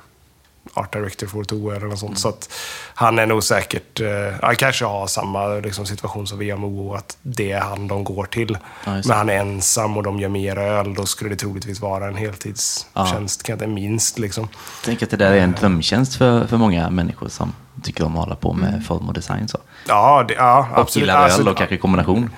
[0.79, 2.19] art director för ett OR eller något sånt.
[2.19, 2.51] Så att
[2.95, 4.09] han är nog säkert, eh,
[4.43, 8.59] han kanske har samma liksom, situation som VMO, att det är han de går till.
[8.85, 12.07] Ja, men han är ensam och de gör mer öl, då skulle det troligtvis vara
[12.09, 14.19] en heltidstjänst, kan jag inte minst.
[14.19, 14.49] Liksom.
[14.53, 18.17] jag tänker att det där är en drömtjänst för, för många människor som tycker om
[18.17, 19.49] att hålla på med form och design.
[19.49, 19.59] Så.
[19.89, 21.03] Ja, det, ja Och absolut.
[21.03, 22.31] gillar öl Alltså, och kanske kombination.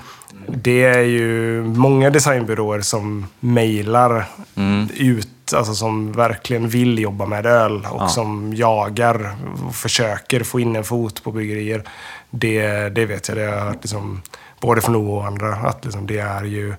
[0.56, 4.24] Det är ju många designbyråer som mejlar
[4.56, 4.88] Mm.
[4.96, 8.08] ut, alltså som verkligen vill jobba med öl och Ja.
[8.08, 9.36] som jagar
[9.68, 11.82] och försöker få in en fot på bryggerier.
[12.30, 14.22] Det, det vet jag, det har jag hört liksom,
[14.60, 16.74] både från O och andra, att liksom, det är ju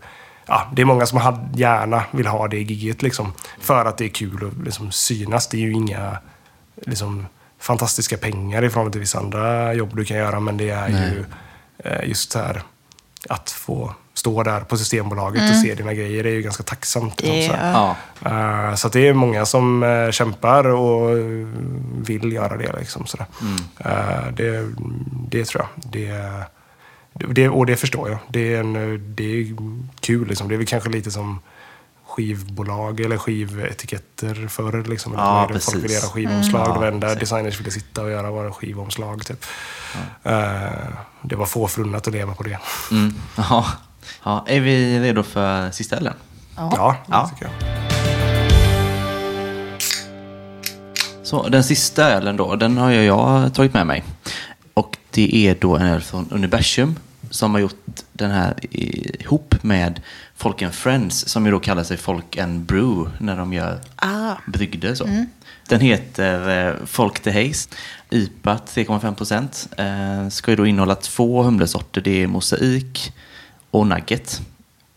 [0.47, 4.05] Ja, det är många som had- gärna vill ha det gigget liksom, för att det
[4.05, 5.47] är kul att liksom, synas.
[5.47, 6.17] Det är ju inga
[6.85, 7.27] liksom,
[7.59, 11.23] fantastiska pengar i förhållande till vissa andra jobb du kan göra, men det är ju
[11.77, 12.61] eh, just här
[13.29, 16.23] att få stå där på Systembolaget och se dina grejer.
[16.23, 17.21] Det är ju ganska tacksamt.
[17.21, 17.71] liksom, Det, så, här.
[17.73, 17.95] ja.
[18.23, 18.69] Ja.
[18.69, 21.47] Eh, så att det är många som eh, kämpar och eh,
[22.05, 22.79] vill göra det.
[22.79, 23.25] Liksom, sådär.
[23.79, 24.65] Eh, det,
[25.29, 25.91] det tror jag.
[25.91, 26.13] Det,
[27.13, 28.17] det, och det förstår jag.
[28.27, 29.55] Det är, en, eh, det är
[29.99, 30.27] kul.
[30.27, 30.47] Liksom.
[30.47, 31.39] Det är väl kanske lite som
[32.11, 34.83] skivbolag eller skivetiketter förr.
[34.89, 35.13] Liksom.
[35.13, 35.75] Ja, Folk precis.
[35.83, 36.61] ville göra skivomslag.
[36.65, 36.73] Mm.
[36.73, 37.29] Det var enda Ja, precis.
[37.29, 39.25] designers ville sitta och göra var skivomslag.
[39.25, 39.45] Typ.
[40.23, 40.33] Eh,
[41.21, 42.57] det var få förunnat att leva på det.
[42.91, 43.13] Mm.
[43.37, 43.65] Ja.
[44.23, 44.45] Ja.
[44.47, 46.13] Är vi redo för sista ölen?
[46.55, 47.29] Ja, det Ja.
[47.33, 47.53] tycker jag.
[51.23, 54.03] Så den sista ölen då, den har ju jag tagit med mig.
[54.73, 56.95] Och det är då en öl från Universum
[57.31, 60.01] som har gjort den här ihop med
[60.35, 64.35] Folk and Friends som ju då kallar sig Folk and Brew när de gör Ah.
[64.47, 64.95] brygder.
[64.95, 65.25] Så.
[65.67, 67.69] Den heter eh, Folk the Haze.
[68.09, 69.67] IPA 3,5 procent.
[69.77, 72.01] Eh, ska ju då innehålla två humlesorter.
[72.01, 73.13] Det är mosaik
[73.71, 74.41] och nugget.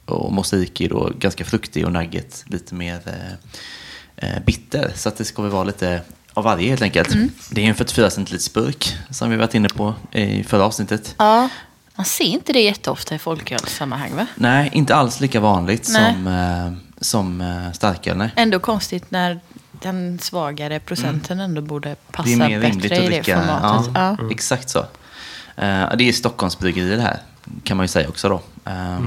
[0.04, 4.92] Och mosaik är då ganska fruktig och nugget lite mer eh, eh, bitter.
[4.94, 6.02] Så att det ska väl vara lite
[6.34, 7.16] av varje helt enkelt.
[7.50, 11.14] Det är en 44 centiliters burk som vi varit inne på i förra avsnittet.
[11.18, 11.48] ja.
[11.96, 14.26] Man ser inte det jätteofta i folkölssammanhang va?
[14.34, 16.12] Nej, inte alls lika vanligt Nej.
[16.14, 18.16] som, eh, som eh, starköl.
[18.16, 18.30] nej.
[18.36, 19.40] Ändå konstigt när
[19.72, 23.40] den svagare procenten ändå borde passa Det är mer rimligt bättre att i det dricka.
[23.40, 23.90] formatet.
[23.94, 24.30] Ja, Ja.
[24.30, 24.78] Exakt så.
[25.56, 27.18] Eh, det är Stockholmsbryggerier det här,
[27.64, 28.40] kan man ju säga också då.
[28.70, 28.98] Eh,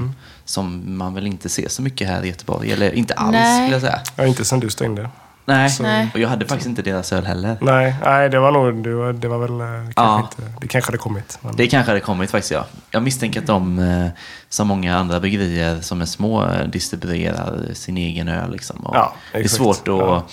[0.44, 2.72] Som man väl inte ser så mycket här i Göteborg.
[2.72, 3.60] Eller inte alls Nej.
[3.66, 4.00] skulle jag säga.
[4.16, 5.10] Ja, inte sen du stängde.
[5.48, 6.10] Nej, Nej.
[6.14, 7.56] och jag hade faktiskt inte deras öl heller.
[7.60, 10.20] Nej, nej det var nog, det var, det var väl eh, kanske Ja.
[10.40, 11.38] inte, det kanske hade kommit.
[11.42, 12.66] Men, Det kanske hade kommit faktiskt, ja.
[12.90, 14.06] Jag misstänker att de, eh,
[14.48, 18.52] som många andra bryggerier som är små, eh, distribuerar sin egen öl.
[18.52, 18.76] Liksom.
[18.86, 19.86] Och Ja, det är svårt att...
[19.86, 20.26] Ja.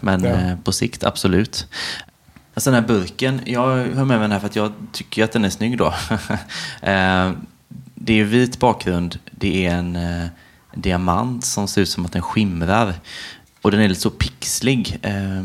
[0.00, 0.56] Men Ja.
[0.64, 1.66] på sikt, absolut.
[2.54, 5.32] Alltså den här burken, jag har med mig den här för att jag tycker att
[5.32, 5.94] den är snygg då.
[8.00, 9.98] Det är vit bakgrund, det är en
[10.74, 12.94] diamant som ser ut som att den skimrar.
[13.62, 14.98] Och den är lite så pixlig.
[15.02, 15.42] Eh,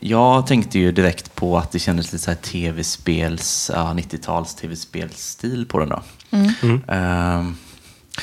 [0.00, 5.66] jag tänkte ju direkt på att det kändes lite så här tv-spels, ja, 90-tals tv-spelsstil
[5.66, 6.02] på den då.
[6.88, 7.56] Ehm,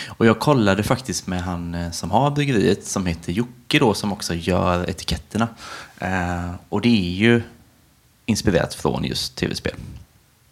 [0.07, 4.13] och jag kollade faktiskt med han eh, som har bryggeriet som heter Jocke då som
[4.13, 5.47] också gör etiketterna.
[5.99, 7.41] Eh, och det är ju
[8.25, 9.75] inspirerat från just tv-spel.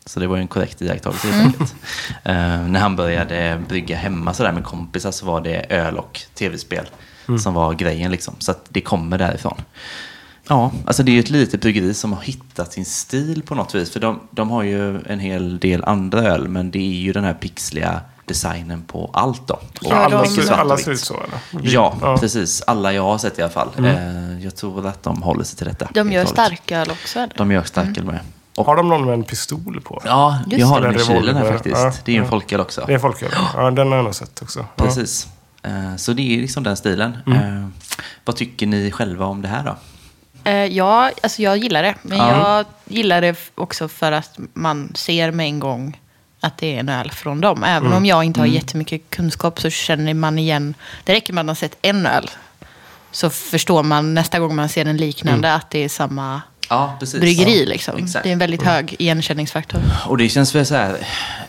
[0.05, 1.75] Så det var ju en korrekt iakttagelse helt enkelt.
[2.23, 6.85] Eh, när han började brygga hemma sådär med kompisar så var det öl och tv-spel
[7.39, 8.35] som var grejen liksom.
[8.39, 9.61] Så att det kommer därifrån.
[10.47, 13.75] Ja, alltså det är ju ett litet bryggeri som har hittat sin stil på något
[13.75, 13.91] vis.
[13.91, 17.23] För de, de har ju en hel del andra öl, men det är ju den
[17.23, 19.53] här pixliga designen på allt då.
[19.53, 21.71] Och ja, alla, ser, alla ser ut så eller?
[21.73, 22.61] Ja, precis.
[22.67, 23.69] Alla jag har sett i alla fall.
[23.77, 25.89] Eh, jag tror att de håller sig till detta.
[25.93, 27.33] De gör starköl också eller?
[27.37, 28.19] De gör starköl med.
[28.57, 30.01] Och, Har de någon med en pistol på?
[30.05, 31.77] ja, Just jag har den i kylen här faktiskt.
[31.77, 32.29] Ja, det är ju en ja.
[32.29, 32.83] folköl också.
[32.87, 33.29] Det är folköl.
[33.55, 34.59] Ja, den har jag nog sett också.
[34.59, 34.83] Ja.
[34.83, 35.27] Precis.
[35.65, 37.17] Eh, så det är liksom den stilen.
[37.27, 37.39] Mm.
[37.63, 37.67] Eh,
[38.25, 39.75] vad tycker ni själva om det här då?
[40.49, 41.95] Eh, ja, alltså jag gillar det.
[42.01, 42.57] Men Ja.
[42.57, 45.99] jag gillar det också för att man ser med en gång
[46.39, 47.63] att det är en öl från dem.
[47.63, 47.97] Även Mm.
[47.97, 50.73] om jag inte har jättemycket kunskap så känner man igen.
[51.03, 52.29] Det räcker med att man har sett en öl.
[53.11, 57.19] Så förstår man nästa gång man ser en liknande att det är samma Ja, precis.
[57.21, 57.63] bryggeri.
[57.63, 57.97] Ja, Liksom.
[58.03, 58.23] exakt.
[58.23, 59.81] Det är en väldigt hög igenkänningsfaktor.
[60.07, 60.97] Och det känns väl så här,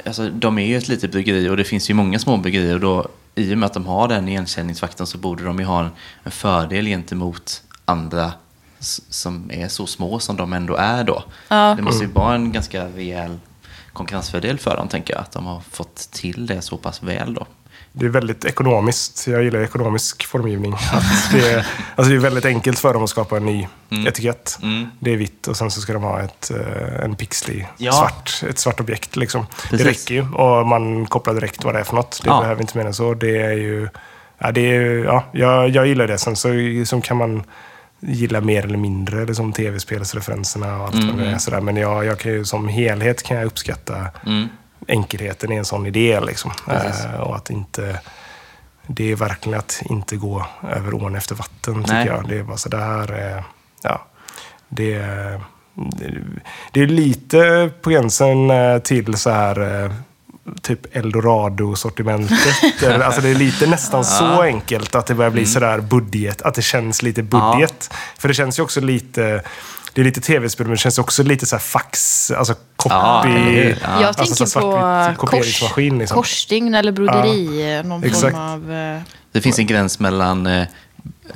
[0.06, 2.80] alltså, de är ju ett litet bryggeri och det finns ju många små bryggerier och
[2.80, 5.90] då i och med att de har den igenkänningsfaktorn så borde de ju ha en,
[6.22, 8.32] en fördel gentemot andra
[9.08, 11.24] som är så små som de ändå är då.
[11.48, 11.74] Ja.
[11.76, 13.38] Det måste ju vara en ganska rejäl
[13.92, 15.20] konkurrensfördel för dem, tänker jag.
[15.20, 17.46] Att de har fått till det så pass väl då.
[17.98, 19.26] Det är väldigt ekonomiskt.
[19.26, 20.74] Jag gillar ekonomisk formgivning.
[20.74, 23.68] Att det, är, alltså det är väldigt enkelt för dem att skapa en ny
[24.08, 24.58] etikett.
[24.62, 24.88] Mm.
[25.00, 27.92] Det är vitt och sen så ska de ha ett, eh, en pixlig Ja.
[27.92, 29.16] svart, ett svart objekt.
[29.16, 29.46] Liksom.
[29.70, 30.28] Det räcker ju.
[30.32, 32.20] Och man kopplar direkt vad det är för något.
[32.24, 32.40] Det Ja.
[32.40, 33.14] behöver inte mer än så.
[33.14, 33.88] Det är ju...
[34.38, 36.18] Ja, det är, ja, jag, jag gillar det.
[36.18, 36.48] Sen så
[36.86, 37.44] som kan man
[38.00, 41.38] gilla mer eller mindre liksom tv-spelsreferenserna och allt vad det är.
[41.38, 41.60] Sådär.
[41.60, 44.48] Men jag, jag kan ju, som helhet kan jag uppskatta Mm.
[44.88, 46.20] Enkelheten i en sån idé.
[46.20, 46.50] Liksom.
[46.68, 48.00] Eh, och att inte...
[48.88, 52.06] Det är verkligen att inte gå över ån efter vatten, tycker Nej.
[52.06, 52.28] jag.
[52.28, 53.36] Det är bara så där...
[53.36, 53.42] eh,
[53.82, 54.06] Ja,
[54.68, 55.40] det, är-
[56.72, 59.84] det är lite på gränsen eh, till så här...
[59.84, 59.92] eh,
[60.62, 62.82] Typ Eldorado-sortimentet.
[63.04, 66.42] Alltså det är lite nästan så enkelt att det börjar bli sådär budget.
[66.42, 67.94] Att det känns lite budget.
[68.18, 69.42] För det känns ju också lite...
[69.96, 72.94] Det är lite tv-spel, men det känns också lite så här fax, alltså copy.
[72.94, 73.26] Ja?
[73.28, 73.74] Ja.
[73.82, 74.60] Jag Alltså tänker så
[75.16, 76.14] på kors, liksom.
[76.16, 77.82] korsstygn eller broderi.
[77.84, 78.36] Någon exakt.
[78.36, 78.72] form av...
[78.72, 79.00] eh,
[79.32, 80.66] Det finns en gräns mellan eh,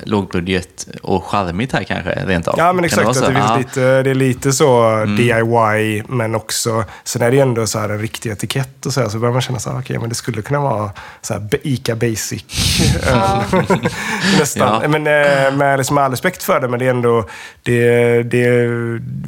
[0.03, 2.55] lågbudget och charmigt här kanske, rent av.
[2.57, 3.07] Ja, men exakt.
[3.07, 3.57] det, finns Ja.
[3.57, 6.83] lite, det är lite så DIY, men också...
[7.03, 9.41] Sen är det ändå så här en riktig etikett och så här, så börjar man
[9.41, 12.43] känna så här, okej, men det skulle kunna vara så här ICA Basic.
[14.39, 14.81] Nästan.
[14.81, 14.87] Ja.
[14.87, 17.27] Men eh, med liksom all respekt för det, men det är ändå...
[17.63, 18.67] Det, det,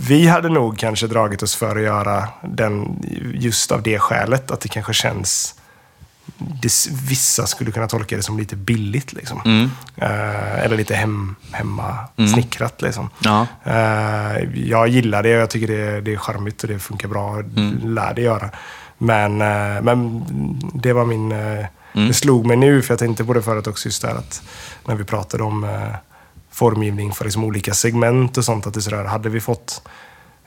[0.08, 3.00] vi hade nog kanske dragit oss för att göra den
[3.34, 5.56] just av det skälet, att det kanske känns...
[6.38, 6.72] Det,
[7.10, 9.14] vissa skulle kunna tolka det som lite billigt.
[9.14, 9.42] Liksom.
[9.46, 9.70] Mm.
[9.96, 12.82] Eh, eller lite hem, hemmasnickrat.
[12.82, 13.10] Liksom.
[13.20, 13.48] Ja.
[13.64, 17.40] Eh, jag gillar det och jag tycker det, det är charmigt och det funkar bra.
[17.40, 17.96] Mm.
[17.96, 18.50] Lär det göra.
[18.98, 20.26] Men, eh, men
[20.74, 21.32] det var min...
[21.96, 22.08] Mm.
[22.08, 24.42] Det slog mig nu, för jag tänkte på det förut också, just där att
[24.88, 25.68] när vi pratade om
[26.52, 29.82] formgivning för liksom olika segment och sånt, att det är sådär, hade vi fått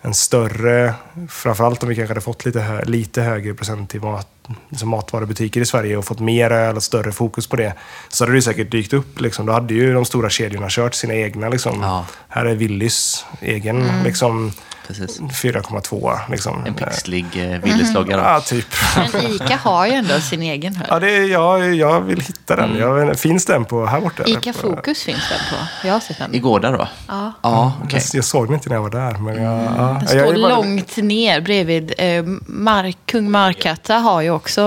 [0.00, 0.94] en större,
[1.28, 4.28] framförallt om vi kanske hade fått lite, hö, lite högre procent i mat,
[4.68, 7.72] liksom matvarubutiker i Sverige och fått mer öl och större fokus på det,
[8.08, 9.20] så hade det säkert dykt upp.
[9.20, 9.46] Liksom.
[9.46, 11.48] Då hade ju de stora kedjorna kört sina egna.
[11.48, 11.82] Liksom.
[11.82, 12.06] Ja.
[12.28, 14.52] Här är Willys egen liksom,
[14.86, 15.20] Precis.
[15.20, 16.18] 4,2.
[16.30, 16.64] Liksom.
[16.66, 18.22] En pixlig eh, Willys-logga då.
[18.22, 18.66] Ja, typ.
[19.12, 20.86] Men ICA har ju ändå sin egen här.
[20.90, 22.76] Ja, det är, jag, jag vill hitta den.
[22.76, 23.08] Mm.
[23.08, 24.22] Jag, finns den på här borta?
[24.26, 25.86] ICA Fokus finns den på.
[25.86, 26.34] Jag har sett den.
[26.34, 26.88] I Gårda då?
[27.08, 27.32] Ja.
[27.42, 28.00] Ja, okej.
[28.12, 29.12] Jag, jag såg den inte när jag var där.
[29.18, 31.92] Men jag, ja, Den jag står bara- långt ner bredvid.
[31.98, 34.62] Eh, Mark, Kung Markatta har ju också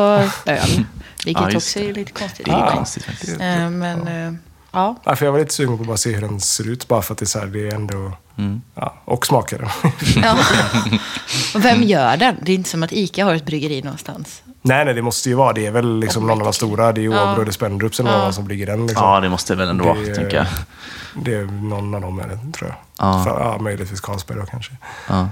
[0.45, 0.85] öl.
[1.25, 2.45] Vilket Ja, också är lite konstigt.
[2.45, 2.71] Det är Ah.
[2.75, 3.31] konstigt faktiskt.
[3.41, 4.33] Eh, men eh,
[4.71, 4.95] ja.
[5.03, 6.87] Ja, för jag var lite sugen på att bara se hur den ser ut.
[6.87, 8.11] Bara för att det är, så här, det är ändå...
[8.37, 8.61] Mm.
[8.75, 9.69] Ja, och smakar den.
[10.23, 10.37] ja.
[11.55, 12.35] Och vem gör den?
[12.41, 14.41] Det är inte som att ICA har ett bryggeri någonstans.
[14.61, 15.53] nej, nej, det måste ju vara.
[15.53, 16.91] Det är väl liksom någon av de stora.
[16.91, 17.31] Det är ju Ja.
[17.33, 18.31] Åbro, det är Spendrups eller någon Ja.
[18.31, 18.87] som bygger den.
[18.87, 19.05] Liksom.
[19.05, 20.45] Ja, det måste det väl ändå vara, tänker jag.
[21.13, 22.77] Det är någon av dem, är det, tror jag.
[23.07, 23.23] Ja.
[23.23, 24.71] För, ja, möjligtvis Carlsberg då kanske.
[25.09, 25.29] Ja,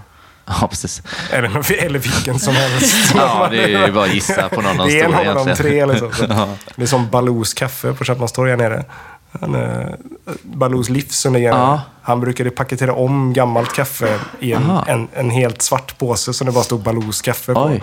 [0.47, 1.01] ja precis.
[1.31, 2.95] Eller, eller vilken som helst.
[3.15, 5.45] Ja, det är bara att gissa på någon av de Det är stora någon av
[5.47, 5.85] de tre.
[5.85, 6.11] Liksom.
[6.29, 6.47] Ja.
[6.75, 8.85] Det är som Balous kaffe på Köpmanstorg här nere.
[9.41, 9.87] Han, eh,
[10.43, 11.81] Balous livs som ligger Ja.
[12.01, 16.53] Han brukade paketera om gammalt kaffe i en, en, en helt svart påse som det
[16.53, 17.63] bara stod Balous kaffe på.
[17.65, 17.81] Oj,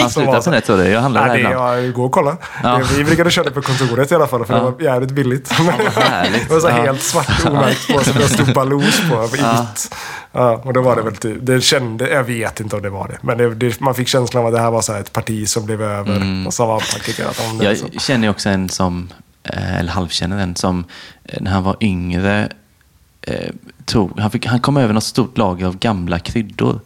[0.00, 0.92] han så- på nätet.
[0.92, 1.86] Jag handlar Ja, där det, ibland.
[1.86, 2.36] ja, gå och kolla.
[2.62, 2.80] Ja.
[2.96, 4.58] Vi brukade köra det på kontoret i alla fall, för Ja.
[4.60, 5.48] det var jävligt billigt.
[6.48, 9.66] det var så helt svart omärkt på, så det stod Balous på Ja.
[10.32, 13.08] Ja, och då var det väl typ, det kände, jag vet inte om det var
[13.08, 15.48] det, men det, det, man fick känslan av att det här var så ett parti
[15.48, 17.76] som blev över och som var paketerat om det.
[17.76, 17.82] så.
[17.84, 17.90] Mm.
[17.92, 20.84] Jag känner också en som, eh, eller halvkänner en som,
[21.24, 22.48] eh, när han var yngre,
[23.22, 23.50] eh,
[23.84, 26.80] tog, han, fick, han kom över något stort lager av gamla kryddor.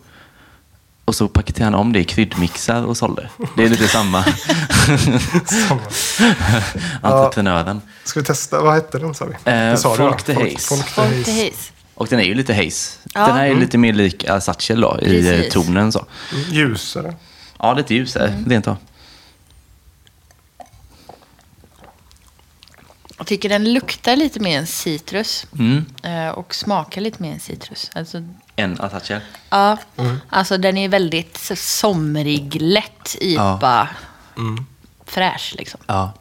[1.04, 3.28] Och så paketerade han om det i kryddmixar och sålde.
[3.56, 4.24] Det är lite samma.
[7.02, 7.80] Entreprenören.
[8.04, 8.60] Ska vi testa?
[8.62, 9.32] Vad hette den sa vi?
[9.32, 9.38] Eh,
[9.70, 10.58] Det sa du, Folk the Haze.
[10.58, 10.94] Folk
[11.24, 11.52] the.
[11.94, 12.98] Och den är ju lite haze.
[13.14, 13.26] Ja.
[13.26, 15.52] Den här är lite mer lik Satchel då, i eh, Precis.
[15.52, 16.06] tonen så.
[16.32, 17.14] Mm, Ljusare.
[17.58, 18.48] Ja, lite ljusare, Mm.
[18.50, 18.76] rent av.
[23.18, 25.46] Jag tycker den luktar lite mer än citrus.
[25.58, 25.84] Mm.
[26.02, 27.90] eh, Och smakar lite mer än citrus.
[27.94, 28.22] Alltså,
[28.56, 29.20] En Satchel.
[29.50, 29.76] ja,
[30.28, 33.88] alltså den är väldigt somrig, lätt IPA.
[35.06, 35.80] Fräsch liksom.
[35.86, 36.12] Ja.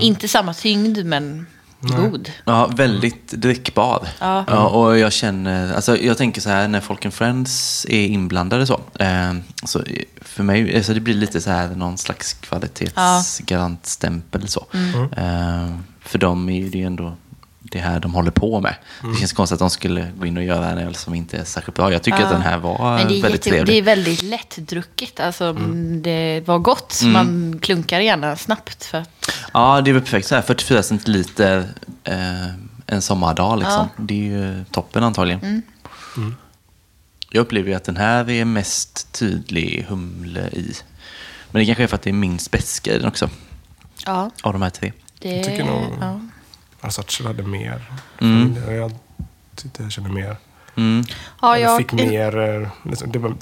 [0.00, 1.46] Inte samma tyngd, men
[1.80, 2.30] god.
[2.44, 4.08] Ja, väldigt drickbar.
[4.18, 4.66] Ja.
[4.68, 8.80] och jag känner, alltså jag tänker så här när Folk and Friends är inblandade så.
[9.00, 9.34] Eh,
[9.64, 9.82] så
[10.22, 14.66] för mig, alltså det blir lite så här någon slags kvalitetsgarantstämpel så.
[15.16, 15.68] Eh,
[16.04, 17.16] för dem är ju det ändå
[17.66, 18.74] det här de håller på med.
[19.14, 21.44] Det känns konstigt att de skulle gå in och göra en öl som inte är
[21.44, 21.92] särskilt bra.
[21.92, 22.24] Jag tycker Ja.
[22.24, 23.74] att den här var Men det är, väldigt jätte, trevlig.
[23.74, 25.20] det är väldigt lättdrucket.
[25.20, 25.52] Alltså,
[26.02, 27.00] Det var gott.
[27.04, 28.84] Man klunkar gärna snabbt.
[28.84, 30.26] För att, Ja, det är väl perfekt.
[30.26, 31.68] Så här, 44 centiliter
[32.04, 32.46] eh,
[32.86, 33.88] en sommardag liksom.
[33.96, 34.02] Ja.
[34.04, 35.62] Det är ju toppen antagligen.
[37.30, 40.74] Jag upplever ju att den här är mest tydlig humle i.
[41.50, 43.30] Men det kanske är för att det är minst beska i den också.
[44.06, 44.92] Ja, Av de här tre.
[45.30, 45.36] Det...
[45.36, 46.20] Jag tycker nog- ja.
[46.80, 47.82] Versace hade mer.
[48.20, 48.56] Mm.
[48.76, 48.92] Jag
[49.56, 50.36] tyckte jag kände mer.
[50.76, 51.04] Mm.
[51.42, 51.76] Ja, jag...
[51.76, 53.34] fick mer, eh, liksom, det var,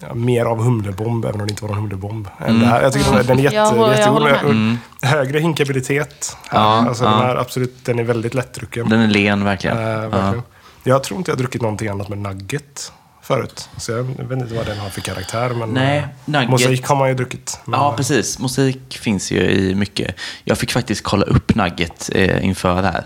[0.00, 2.28] ja, mer av humlebomb, även om det inte var någon humlebomb.
[2.40, 2.60] Mm.
[2.60, 2.82] det här.
[2.82, 4.26] Jag tycker den- den är jätte, Jag jättegod.
[4.44, 4.78] Mm.
[5.02, 6.36] Högre hinkabilitet.
[6.52, 7.10] Ja, alltså, ja.
[7.10, 8.88] Den, här, absolut, den är väldigt lättdrucken.
[8.88, 9.78] Den är len verkligen.
[9.78, 10.42] Eh, verkligen.
[10.84, 12.92] Jag tror inte jag har druckit någonting annat med nugget
[13.26, 13.68] förut.
[13.76, 15.50] Så jag vet inte vad den har för karaktär.
[15.50, 17.60] Men Nej, eh, nugget- Mosaik har man ju druckit.
[17.64, 18.38] Men, Ja, precis.
[18.38, 20.14] Musik finns ju i mycket.
[20.44, 23.04] Jag fick faktiskt kolla upp Nugget eh, inför det här.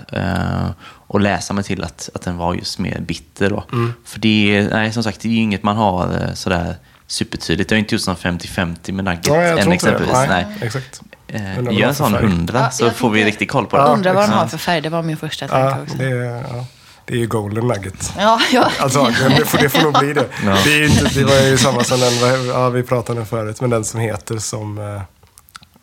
[0.65, 3.65] Eh, och läsa mig till att, att den var just mer bitter då.
[3.73, 3.93] Mm.
[4.05, 6.75] För det är, nej, som sagt, det är ju inget man har eh, sådär
[7.07, 7.71] supertydligt.
[7.71, 9.93] Jag har inte gjort sån 50-50 med Nugget Ja, jag än tror inte det.
[9.97, 10.29] exempelvis.
[10.29, 10.67] Nej, Nej.
[10.67, 11.01] exakt.
[11.29, 12.25] Eh, gör en sån färg.
[12.25, 13.83] 100 Ja, så får vi riktigt koll på det.
[13.83, 14.81] Undrar vad den har för färg.
[14.81, 15.97] Det var min första Ja, tanke också.
[15.97, 16.67] det, ja,
[17.07, 18.13] det är ju golden nugget.
[18.19, 18.71] Ja, ja.
[18.81, 20.27] Antagligen, det får, det får nog bli det.
[20.47, 20.57] Ja.
[20.65, 23.71] Det, är inte, det var ju samma som den, ja, vi pratade om förut, men
[23.71, 25.01] den som heter som uh,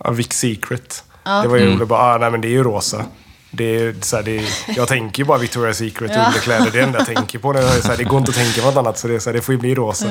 [0.03, 1.03] ja, Vic Secret.
[1.23, 1.41] Ja.
[1.41, 1.77] Det var ju Mm.
[1.77, 3.05] roligt, bara, ah, nej men det är ju rosa.
[3.51, 4.43] Det är, så här, det är,
[4.75, 6.25] jag tänker ju bara Victoria's Secret Ja.
[6.27, 7.53] underkläder, det är det enda jag tänker på.
[7.53, 9.19] Det, är så här, det går inte att tänka på något annat, så det, är
[9.19, 10.05] så här, det får ju bli rosa.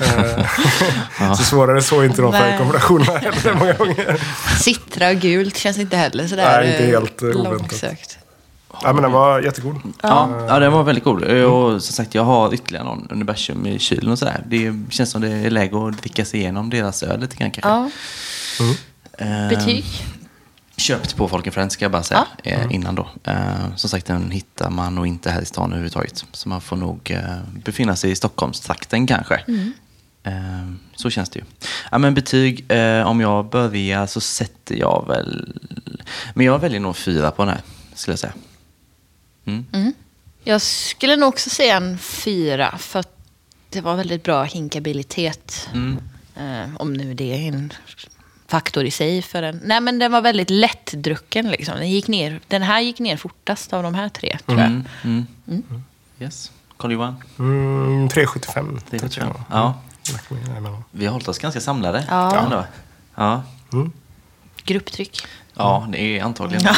[0.00, 4.20] Eh, så svårare så är inte de färgkombinationerna heller många gånger.
[4.60, 7.52] Cittra och gult känns inte heller sådär Nej, inte eh, helt, eh, oväntat.
[7.60, 8.18] långsökt.
[8.82, 9.76] Ja, men den var jättegod.
[10.02, 11.22] Ja, ja, den var väldigt god.
[11.24, 14.42] Och som sagt, jag har ytterligare någon universum i kylen och sådär.
[14.46, 17.70] Det känns som det är läge att dricka sig igenom deras öl lite grann kanske.
[17.70, 17.90] Ja.
[19.18, 19.84] Eh, Betyg?
[20.76, 23.06] Köpt på Folk Friends ska jag bara säga eh, innan då.
[23.24, 26.24] Eh, som sagt, den hittar man nog inte här i stan överhuvudtaget.
[26.32, 27.18] Så man får nog
[27.64, 29.40] befinna sig i Stockholmstrakten kanske.
[30.24, 30.32] Eh,
[30.96, 31.44] så känns det ju.
[31.90, 35.58] Ja, men betyg, eh, om jag börjar så sätter jag väl...
[36.34, 37.60] Men jag väljer nog fyra på den här,
[37.94, 38.32] skulle jag säga.
[39.44, 39.92] Mm.
[40.44, 42.78] Jag skulle nog också säga en fyra.
[42.78, 43.16] För att
[43.70, 45.68] det var väldigt bra hinkabilitet.
[45.74, 45.98] Mm.
[46.36, 47.72] Eh, om nu det är en
[48.46, 49.60] faktor i sig för en.
[49.64, 51.74] Nej men den var väldigt lättdrucken liksom.
[51.76, 54.68] Den, gick ner, den här gick ner fortast av de här tre tror jag.
[54.68, 55.26] Mm.
[55.46, 55.84] Mm.
[56.20, 56.50] Yes.
[56.76, 57.22] Carl-Johan?
[57.38, 58.80] Mm, 375.
[58.90, 59.42] Det är tycker jag.
[59.50, 59.80] Ja.
[60.30, 60.76] Mm.
[60.90, 62.04] Vi har hållit oss ganska samlade.
[62.08, 62.36] Ja.
[62.36, 62.64] ändå.
[63.14, 63.42] Ja.
[63.72, 63.92] Mm.
[64.64, 65.26] Grupptryck.
[65.54, 66.74] ja, det är antagligen.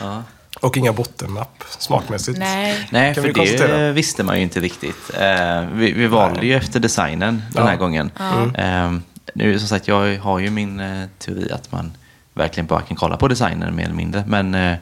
[0.00, 0.22] Ja.
[0.60, 2.38] Och inga bottennapp smakmässigt.
[2.38, 2.88] Nej.
[2.90, 3.76] Nej, Kan för vi konstatera.
[3.78, 5.10] det visste man ju inte riktigt.
[5.20, 7.78] Eh, vi, vi valde ju efter designen den här Ja.
[7.78, 8.10] gången.
[8.54, 8.92] Eh,
[9.34, 11.92] nu, som sagt, jag har ju min eh, teori att man
[12.34, 14.24] verkligen bara kan kolla på designen mer eller mindre.
[14.26, 14.76] Men eh,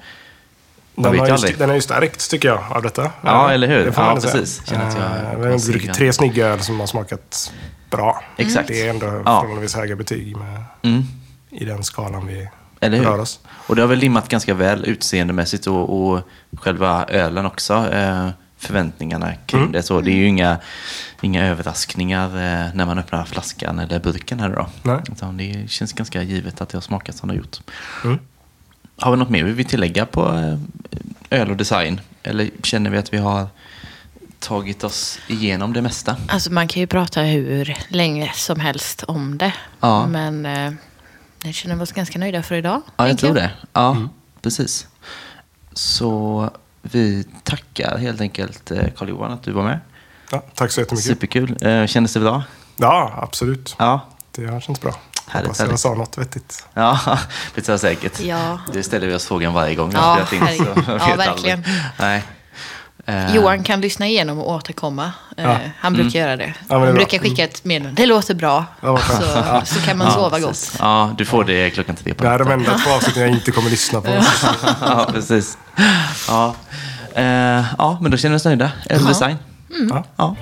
[0.94, 3.10] Den vet har, ju den har ju stärkt tycker jag av detta.
[3.24, 3.84] Ja, eller hur?
[3.84, 4.32] Det får Ja, man ändå säga.
[4.42, 4.66] precis.
[4.68, 7.52] Känner att jag har druckit tre snygga öl som har smakat
[7.90, 8.22] bra.
[8.36, 8.68] Exakt.
[8.68, 9.22] Det är ändå Ja.
[9.24, 11.02] förhållandevis höga betyg med, Mm.
[11.50, 12.48] i den skalan vi
[12.80, 13.20] Eller hur?
[13.20, 13.40] oss.
[13.48, 16.20] Och det har väl limmat ganska väl utseendemässigt och, och
[16.56, 17.92] själva ölen också.
[17.92, 18.28] Eh,
[18.60, 19.72] förväntningarna kring Mm.
[19.72, 19.82] det.
[19.82, 20.58] Så det är ju inga,
[21.20, 24.66] inga överraskningar eh, när man öppnar flaskan eller burken här då.
[24.82, 24.98] Nej.
[25.12, 27.56] Utan det känns ganska givet att det har smakat som det har gjort.
[28.04, 28.18] Mm.
[28.98, 30.28] Har vi något mer vi vill tillägga på
[31.30, 32.00] eh, öl och design?
[32.22, 33.46] Eller känner vi att vi har
[34.38, 36.16] tagit oss igenom det mesta?
[36.28, 39.52] Alltså man kan ju prata hur länge som helst om det.
[39.80, 40.06] Ja.
[40.06, 40.72] Men eh,
[41.42, 42.82] jag känner oss ganska nöjda för idag.
[42.96, 43.50] Ja, jag tror det.
[43.72, 43.96] Ja,
[44.42, 44.86] precis.
[45.72, 46.50] Så
[46.82, 49.80] vi tackar helt enkelt eh, Carl-Johan att du var med.
[50.30, 51.06] Ja, tack så jättemycket.
[51.06, 51.56] Superkul.
[51.66, 52.42] Eh, Kändes det bra?
[52.76, 53.76] Ja, absolut.
[53.78, 54.00] Ja.
[54.30, 54.94] Det har känts bra.
[55.26, 55.80] Härligt, Hoppas jag härligt.
[55.80, 56.66] sa något vettigt.
[56.74, 57.00] Ja,
[57.54, 58.20] det tror jag säkert.
[58.20, 58.58] Ja.
[58.72, 60.40] Det ställer vi oss frågan varje gång Ja, jag
[60.86, 61.58] Ja, verkligen.
[61.58, 61.74] aldrig.
[61.98, 62.22] Nej.
[63.08, 65.12] Eh, Johan kan lyssna igenom och återkomma.
[65.36, 65.58] Eh, Ja.
[65.80, 66.44] Han brukar göra det.
[66.44, 66.92] men det han bra.
[66.92, 68.02] brukar skicka ett meddelande.
[68.02, 68.64] Det låter bra.
[68.80, 70.70] Ja, så, så kan man ja, sova precis.
[70.72, 70.80] gott.
[70.80, 73.30] Ja, du får det klockan tre på Det här är de enda två avsnitten jag
[73.30, 74.10] inte kommer lyssna på.
[74.80, 75.58] ja, precis.
[76.28, 76.54] Ja.
[77.14, 78.70] Eh, ja, men då känner vi oss nöjda.
[78.90, 79.36] Öldesign.
[79.90, 80.04] Ja.
[80.16, 80.36] Ja.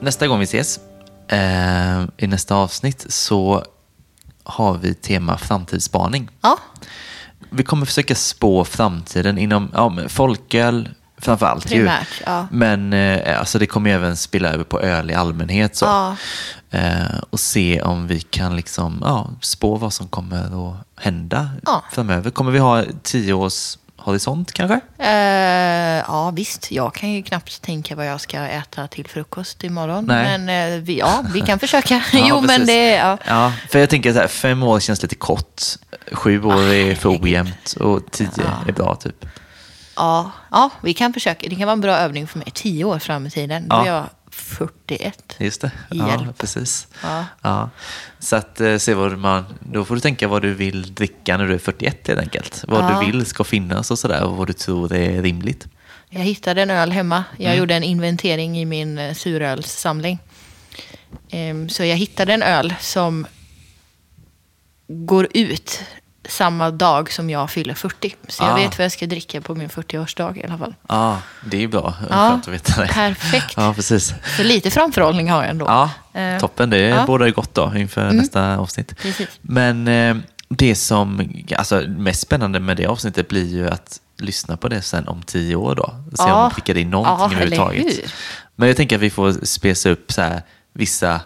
[0.00, 0.80] Nästa gång vi ses,
[1.28, 3.64] eh, i nästa avsnitt, så
[4.44, 6.28] har vi tema framtidsspaning.
[6.40, 6.58] Ja,
[7.50, 11.66] Vi kommer försöka spå framtiden inom ja, folköl framför allt.
[11.66, 11.78] ju.
[11.78, 12.46] Primärt, ja.
[12.50, 15.76] Men eh, alltså det kommer ju även spilla över på öl i allmänhet.
[15.76, 15.84] Så.
[15.84, 16.16] Ja.
[16.70, 21.50] Eh, och se om vi kan liksom, ja, spå vad som kommer att hända
[21.92, 22.30] framöver.
[22.30, 24.80] Kommer vi ha tio års horisont kanske?
[24.98, 26.70] Eh, ja, visst.
[26.72, 30.04] Jag kan ju knappt tänka vad jag ska äta till frukost imorgon.
[30.04, 30.38] Nej.
[30.38, 31.94] Men eh, vi, ja, vi kan försöka.
[32.12, 32.66] Ja, jo, men precis.
[32.66, 32.90] det...
[32.94, 33.18] Ja.
[33.26, 35.62] Ja, för jag tänker så här, fem år känns lite kort.
[36.12, 38.28] Sju år är för ojämnt och tio
[38.68, 39.24] är bra typ.
[39.96, 41.48] Ja, ja, vi kan försöka.
[41.48, 42.48] Det kan vara en bra övning för mig.
[42.54, 43.68] Tio år fram i tiden.
[43.68, 43.82] Då Ja.
[43.82, 44.04] är jag
[44.48, 45.36] 41.
[45.38, 45.70] Just det.
[45.90, 46.38] Ja, Hjälp.
[46.38, 46.88] precis.
[47.02, 47.24] Ja.
[47.42, 47.70] Ja.
[48.18, 51.46] Så att eh, se vad man, då får du tänka vad du vill dricka när
[51.48, 52.64] du är 41 helt enkelt.
[52.68, 53.00] Vad Ja.
[53.00, 55.66] du vill ska finnas och sådär och vad du tror är rimligt.
[56.10, 57.24] Jag hittade en öl hemma.
[57.36, 57.58] Jag Mm.
[57.58, 60.18] gjorde en inventering i min eh, surölssamling.
[61.30, 63.26] Ehm, så jag hittade en öl som
[64.88, 65.80] går ut
[66.28, 68.14] samma dag som jag fyller 40.
[68.28, 68.54] Så jag Ah.
[68.56, 70.74] vet vad jag ska dricka på min 40-årsdag i alla fall.
[70.88, 71.94] Ja, det är ju bra.
[72.10, 72.88] Skönt att veta det.
[72.88, 73.54] perfekt.
[73.56, 74.14] Ja, precis.
[74.36, 75.66] Så lite framförhållning har jag ändå.
[75.66, 75.90] Ja,
[76.20, 76.70] Eh, toppen.
[76.70, 76.94] Det ja.
[76.94, 77.06] Mm.
[77.06, 78.96] bådar ju gott då inför nästa avsnitt.
[78.98, 79.28] Precis.
[79.42, 80.16] Men eh,
[80.48, 85.08] det som alltså, mest spännande med det avsnittet blir ju att lyssna på det sen
[85.08, 85.86] om tio år då.
[86.16, 86.34] Se Ja.
[86.34, 88.12] om man klickar in någonting Ja, överhuvudtaget.
[88.56, 90.42] Men jag tänker att vi får spesa upp så här,
[90.72, 91.20] vissa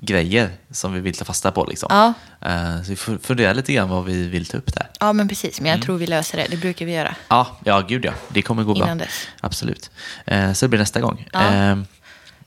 [0.00, 1.64] grejer som vi vill ta fasta på.
[1.64, 1.86] Liksom.
[1.90, 2.12] Ja.
[2.50, 4.90] Eh, så vi får fundera lite grann vad vi vill ta upp där.
[5.00, 5.60] Ja, men precis.
[5.60, 5.86] Men jag Mm.
[5.86, 6.46] tror vi löser det.
[6.50, 7.14] Det brukar vi göra.
[7.28, 8.12] Ja, ja gud ja.
[8.28, 9.06] Det kommer gå Innan bra.
[9.06, 9.28] dess.
[9.40, 9.90] Absolut.
[10.26, 11.28] Eh, så det blir nästa gång.
[11.32, 11.54] Ja.
[11.54, 11.78] Eh,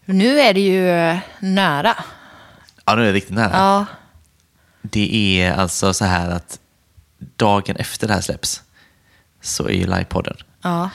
[0.06, 1.95] Nu är det ju nära.
[2.86, 3.52] ja, nu är det riktigt nära.
[3.54, 3.86] Ja,
[4.82, 6.60] Det är alltså så här att
[7.36, 8.62] dagen efter det här släpps
[9.41, 10.38] så är ju livepodden.
[10.62, 10.89] ja,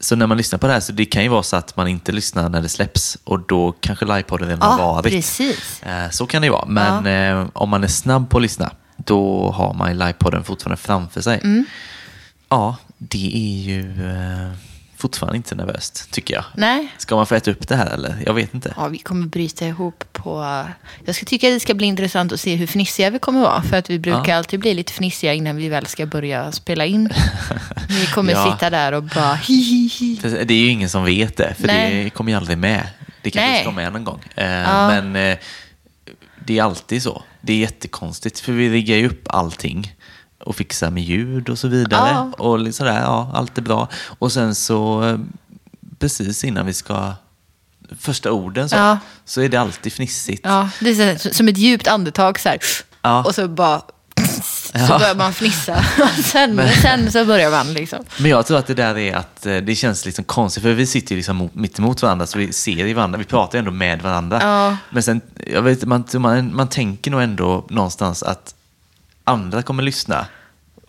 [0.00, 1.88] Så när man lyssnar på det här så det kan ju vara så att man
[1.88, 5.12] inte lyssnar när det släpps och då kanske livepodden redan har ja varit.
[5.12, 5.82] precis.
[5.82, 6.66] Eh, Så kan det ju vara.
[6.66, 7.06] Men
[7.40, 11.40] eh, om man är snabb på att lyssna då har man livepodden fortfarande framför sig.
[11.44, 11.64] Mm.
[12.48, 14.50] Ja, det är ju eh,
[14.98, 16.44] fortfarande inte nervöst tycker jag.
[16.56, 16.88] Nej.
[16.98, 18.22] Ska man få äta upp det här eller?
[18.26, 18.74] Jag vet inte.
[18.76, 20.64] Ja, vi kommer bryta ihop på...
[21.04, 23.62] Jag ska tycka att det ska bli intressant att se hur fnissiga vi kommer vara.
[23.62, 24.36] För att vi brukar Ja.
[24.36, 27.10] alltid bli lite fnissiga innan vi väl ska börja spela in.
[27.88, 28.52] Vi kommer Ja.
[28.52, 30.16] sitta där och bara hi, hi, hi.
[30.16, 32.04] För Det är ju ingen som vet det, för Nej.
[32.04, 32.88] det kommer ju aldrig med.
[33.22, 33.60] Det kanske Nej.
[33.62, 34.20] ska med någon gång.
[34.34, 34.88] Eh, Ja.
[34.88, 35.38] Men eh,
[36.46, 37.22] det är alltid så.
[37.40, 39.92] Det är jättekonstigt, för vi riggar ju upp allting
[40.48, 42.10] och fixar med ljud och så vidare.
[42.10, 42.44] Ja.
[42.44, 43.88] Och sådär, ja, allt är bra.
[44.18, 45.18] Och sen så, eh,
[45.98, 47.12] precis innan vi ska,
[48.00, 48.98] första orden så, Ja.
[49.24, 50.40] så är det alltid fnissigt.
[50.44, 52.58] Ja, det är så, som ett djupt andetag så här.
[53.02, 53.24] Ja.
[53.24, 53.82] Och så bara...
[54.72, 54.98] Så Ja.
[54.98, 55.84] börjar man fnissa.
[56.24, 58.04] sen, Men- sen så börjar man liksom.
[58.18, 60.86] Men jag tror att det där är att eh, det känns liksom konstigt, för vi
[60.86, 63.70] sitter ju liksom mitt emot varandra, så vi ser ju varandra, vi pratar ju ändå
[63.70, 64.38] med varandra.
[64.42, 64.76] Ja.
[64.90, 68.54] Men sen, jag vet, man, man, man tänker nog ändå någonstans att
[69.24, 70.26] andra kommer lyssna.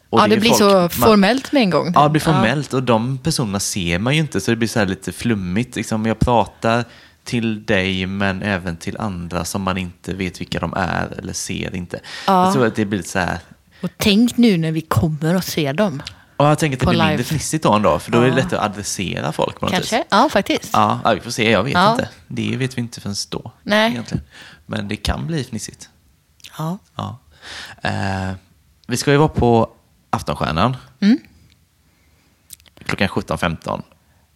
[0.10, 1.92] Och ja, det är blir folk- så man- formellt med en gång.
[1.96, 4.80] Ja, det blir formellt och de personerna ser man ju inte, så det blir så
[4.80, 5.76] här lite flummigt.
[5.76, 6.86] Liksom, jag pratar
[7.24, 11.76] till dig, men även till andra som man inte vet vilka de är eller ser
[11.76, 12.00] inte.
[12.28, 12.44] Ja.
[12.46, 13.38] Jag tror att det blir så här,
[13.82, 16.02] Och tänk nu när vi kommer och ser dem.
[16.38, 17.24] och jag tänker att det blir mindre live.
[17.24, 18.36] fnissigt då ändå, för då är det Ja.
[18.36, 19.90] lättare att adressera folk på något vis.
[19.90, 20.04] Kanske?
[20.10, 20.70] Ja, faktiskt.
[20.74, 21.52] Ja, ja, vi får se.
[21.52, 21.92] Jag vet Ja.
[21.92, 22.10] inte.
[22.28, 23.52] Det vet vi inte förrän då.
[23.64, 23.92] Nej.
[23.92, 24.24] Egentligen.
[24.66, 25.90] Men det kan bli fnissigt.
[26.58, 26.78] Ja.
[26.96, 27.20] Ja.
[27.82, 28.32] Eh,
[28.88, 29.70] vi ska ju vara på
[30.10, 30.78] Aftonstjärnan.
[31.00, 31.18] Mm.
[32.86, 33.82] Klockan 17.15.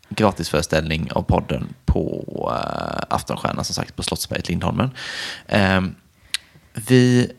[0.10, 4.90] Gratisföreställning av podden på uh, Aftonstjärnan, som sagt, på Slottsberget, Lindholmen.
[5.48, 5.82] Eh,
[6.74, 7.32] vi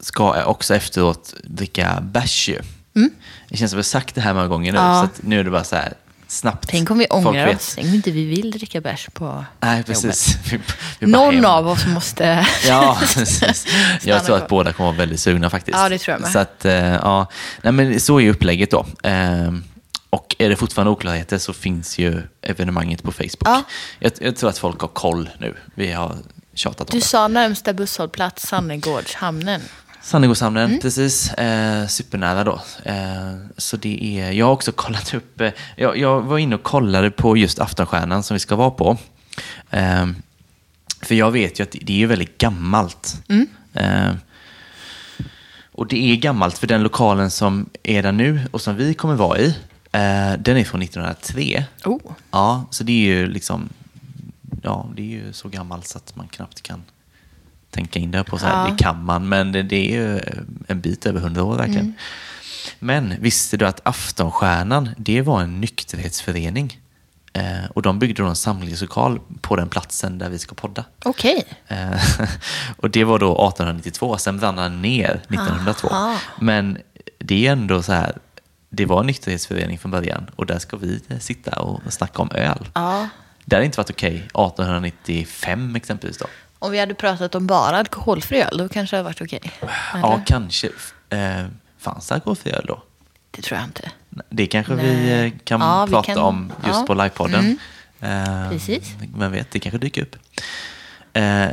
[0.00, 2.60] ska också efteråt dricka bärs ju.
[3.48, 4.90] Det känns som att vi har sagt det här många gånger nu, Mm.
[4.90, 5.08] Ja.
[5.14, 5.94] så nu är det bara så här
[6.32, 6.68] snabbt.
[6.68, 7.72] Tänk om vi ångrar oss.
[7.74, 10.36] Tänk om inte vi vill dricka bärs på Nej, precis.
[10.50, 10.60] Vi,
[10.98, 11.44] vi Någon hem.
[11.44, 12.46] av oss måste...
[12.66, 13.66] Ja, precis.
[14.02, 15.78] Jag tror att båda kommer vara väldigt sugna faktiskt.
[15.78, 16.30] Ja, det tror jag med.
[16.30, 17.26] Så att, eh, ja.
[17.62, 18.86] Nej, men så är upplägget då.
[19.02, 19.64] Ehm,
[20.10, 23.42] och är det fortfarande oklarheter så finns ju evenemanget på Facebook.
[23.44, 23.62] Ja.
[23.98, 25.54] Jag, jag tror att folk har koll nu.
[25.74, 26.16] Vi har
[26.54, 27.04] tjatat om Du det.
[27.06, 29.60] sa närmsta busshållplats Sannegårdshamnen.
[30.02, 30.80] Sannegårdshamnen, Mm.
[30.80, 31.32] precis.
[31.32, 32.60] Eh, supernära då.
[32.84, 36.62] Eh, så det är, jag har också kollat upp, eh, jag, jag var inne och
[36.62, 38.96] kollade på just Aftonstjärnan som vi ska vara på.
[39.70, 40.06] Eh,
[41.02, 43.22] för jag vet ju att det är väldigt gammalt.
[43.28, 43.46] Mm.
[43.74, 44.14] Eh,
[45.72, 49.14] och det är gammalt för den lokalen som är där nu och som vi kommer
[49.14, 49.46] vara i,
[49.92, 51.64] eh, den är från 1903.
[51.84, 52.00] Oh.
[52.30, 53.68] Ja, så det är ju liksom,
[54.62, 56.82] ja, det är ju så gammalt så att man knappt kan
[57.72, 58.64] tänka in det på så här.
[58.64, 58.70] Ja.
[58.70, 60.20] Det kan man, men det, det är ju
[60.68, 61.84] en bit över hundra år verkligen.
[61.84, 61.94] Mm.
[62.78, 66.80] Men visste du att Aftonstjärnan, det var en nykterhetsförening?
[67.32, 70.84] Eh, och de byggde då en samlingslokal på den platsen där vi ska podda.
[71.04, 71.44] Okej.
[71.68, 72.02] Eh,
[72.76, 75.88] och det var då 1892, sen brann den ner 1902.
[75.88, 76.18] Aha.
[76.40, 76.78] Men
[77.18, 78.16] det är ändå så här,
[78.70, 82.68] det var en nykterhetsförening från början och där ska vi sitta och snacka om öl.
[82.74, 83.08] Ja.
[83.44, 86.26] Det hade inte varit okej 1895 exempelvis då.
[86.62, 89.52] Om vi hade pratat om bara alkoholfri öl, då kanske det hade varit okej.
[89.60, 89.68] Ja,
[90.14, 90.22] Eller?
[90.26, 90.68] kanske.
[91.10, 91.46] Eh,
[91.78, 92.82] fanns det alkoholfri öl då?
[93.30, 93.90] Det tror jag inte.
[94.30, 95.26] Det kanske vi Nej.
[95.26, 96.84] eh, kan Ja, vi prata kan- om just ja.
[96.86, 97.58] på livepodden.
[98.00, 98.42] Mm.
[98.44, 98.94] Eh, Precis.
[99.16, 100.16] Vem vet, det kanske dyker upp.
[101.12, 101.46] Eh,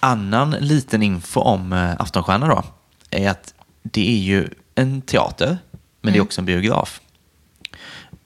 [0.00, 2.62] annan liten info om eh, Aftonstjärna då,
[3.10, 5.58] är att det är ju en teater,
[6.00, 7.00] men det är också en biograf.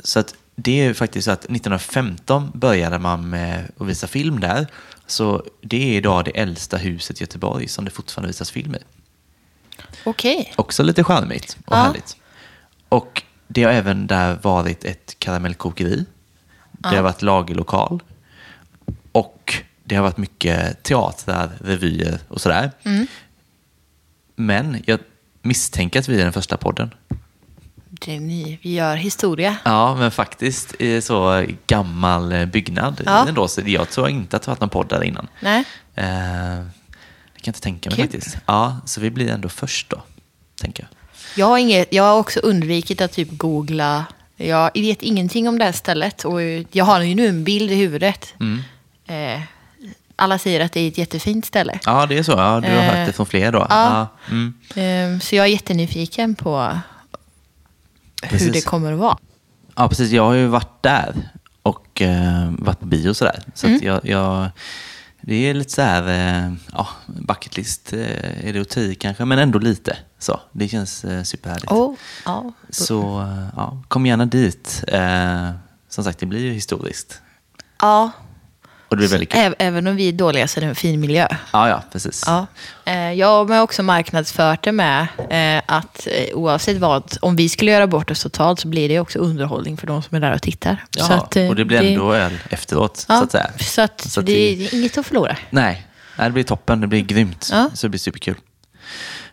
[0.05, 4.40] Så att det är ju faktiskt så att 1915 började man med att visa film
[4.40, 4.66] där.
[5.07, 8.78] Så det är idag det äldsta huset i Göteborg som det fortfarande visas film i.
[10.05, 10.53] Okej.
[10.57, 11.82] Också lite charmigt och Ja.
[11.82, 12.16] härligt.
[12.88, 16.05] Och det har även där varit ett karamellkokeri.
[16.72, 18.03] Det har varit lagerlokal.
[19.12, 22.70] Och det har varit mycket teatrar, revyer och sådär.
[22.82, 23.07] Mm.
[24.36, 25.00] Men jag
[25.42, 26.94] misstänker att vi är den första podden.
[28.07, 28.59] Ni.
[28.62, 29.57] Vi gör historia.
[29.64, 33.28] Ja, men faktiskt i så gammal eh, byggnad Ja.
[33.28, 33.48] ändå.
[33.48, 35.28] Så jag tror inte att det har varit någon podd där innan.
[35.40, 35.64] Nej.
[35.94, 38.05] Eh, det kan jag inte tänka mig Kul.
[38.11, 38.36] faktiskt.
[38.46, 40.03] Ja, så vi blir ändå först då,
[40.61, 40.88] tänker jag.
[41.36, 44.05] Jag har, inget, jag har också undvikit att typ googla.
[44.36, 46.24] Jag vet ingenting om det här stället.
[46.24, 46.40] Och
[46.70, 48.34] jag har ju nu en bild i huvudet.
[48.40, 48.62] Mm.
[49.07, 49.42] Eh,
[50.16, 51.78] alla säger att det är ett jättefint ställe.
[51.84, 52.32] Ja, det är så.
[52.32, 53.59] Ja, du har hört det från fler då.
[53.61, 54.07] Eh, ja.
[54.30, 54.55] mm.
[55.14, 56.78] Eh, så jag är jättenyfiken på
[58.22, 58.52] hur Precis.
[58.52, 59.18] det kommer att vara.
[59.76, 60.10] ja, precis.
[60.10, 61.14] Jag har ju varit där
[61.62, 63.42] och eh, varit på bio och sådär.
[63.54, 63.80] Så Mm.
[63.82, 64.50] jag, jag,
[65.20, 66.08] det är lite så här,
[66.46, 69.96] eh, ja, bucket list eh, är det att ta i kanske, men ändå lite.
[70.18, 71.72] Så, det känns eh, superhärligt.
[71.72, 71.94] Oh,
[72.24, 72.52] ja.
[72.70, 74.84] Så eh, ja, kom gärna dit.
[74.88, 75.50] Eh,
[75.88, 77.20] som sagt, det blir ju historiskt.
[77.80, 78.10] ja.
[78.93, 79.55] Och det blir väldigt kul.
[79.59, 81.26] Även om vi är dåliga så är det en fin miljö.
[81.53, 82.22] Ja, ja, precis.
[82.26, 82.47] Ja.
[82.84, 87.70] Eh, Jag har också marknadsfört det med eh, att eh, oavsett vad, om vi skulle
[87.70, 90.43] göra bort oss totalt så blir det också underhållning för de som är där och
[90.43, 90.84] tittar.
[90.97, 93.51] Ja, så att, och det blir ändå öl efteråt, ja, så att säga.
[93.61, 95.36] Så, att Så att det, det- det är inget att förlora.
[95.51, 95.86] Nej,
[96.18, 96.80] nej, det blir toppen.
[96.80, 97.49] Det blir grymt.
[97.53, 97.70] Ja.
[97.74, 98.34] Så det blir superkul.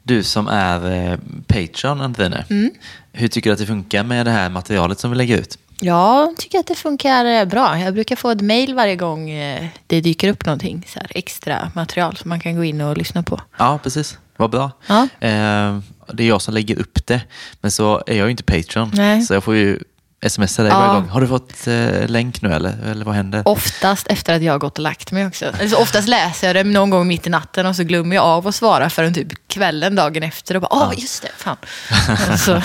[0.03, 2.43] Du som är Patreon, Antine.
[2.49, 2.71] Mm.
[3.13, 5.57] Hur tycker du att det funkar med det här materialet som vi lägger ut?
[5.81, 7.79] Jag tycker att det funkar eh, bra.
[7.79, 11.71] Jag brukar få ett mail varje gång eh, det dyker upp någonting så här extra
[11.75, 13.41] material som man kan gå in och lyssna på.
[13.57, 14.17] Ja, precis.
[14.37, 14.71] Vad bra.
[14.87, 15.03] Ja.
[15.03, 15.79] Eh,
[16.13, 17.21] det är jag som lägger upp det.
[17.61, 18.91] Men så är jag ju inte Patreon.
[18.93, 19.21] Nej.
[19.21, 19.79] Så jag får ju
[20.27, 20.79] smsa dig Ja.
[20.79, 21.09] varje gång.
[21.09, 22.77] Har du fått eh, länk nu eller?
[22.85, 23.41] Eller vad händer?
[23.47, 25.45] Oftast efter att jag har gått och lagt mig också.
[25.61, 28.47] Alltså, oftast läser jag det någon gång mitt i natten och så glömmer jag av
[28.47, 31.57] att svara förrän typ kvällen dagen efter och bara, åh just det, fan.
[32.37, 32.61] så,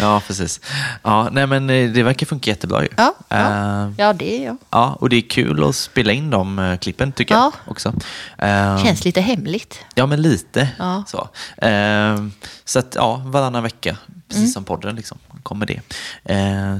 [0.00, 0.60] Ja, precis.
[1.02, 2.88] Ja, nej, men eh, det verkar funka jättebra ju.
[2.96, 3.36] ja, ja.
[3.36, 4.56] Eh, ja, det är jag.
[4.70, 7.52] ja, och det är kul att spela in de eh, klippen tycker Ja.
[7.64, 7.92] jag också.
[8.38, 9.78] Eh, Känns lite hemligt.
[9.94, 10.68] Ja, men lite.
[10.78, 11.04] Ja.
[11.06, 12.32] Så, Ehm,
[12.64, 13.96] så att ja, varannan vecka,
[14.28, 14.50] precis Mm.
[14.52, 15.80] som podden, liksom, kommer det.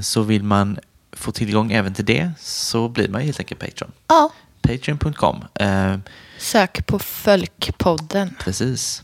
[0.05, 0.79] Så vill man
[1.11, 3.91] få tillgång även till det så blir man helt enkelt Patreon.
[4.07, 4.31] Ja,
[4.61, 5.43] Patreon.com.
[5.59, 6.01] Ehm,
[6.39, 8.35] sök på Fölkpodden.
[8.39, 9.03] precis.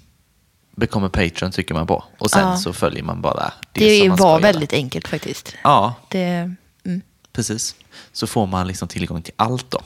[0.76, 2.58] Bekommer Patreon trycker man på och sen Ja.
[2.58, 4.42] så följer man bara det, Det, som man ska var göra.
[4.42, 5.56] väldigt enkelt faktiskt.
[5.64, 7.02] Ja, Det, mm.
[7.34, 7.76] precis.
[8.14, 9.80] Så får man liksom tillgång till allt då.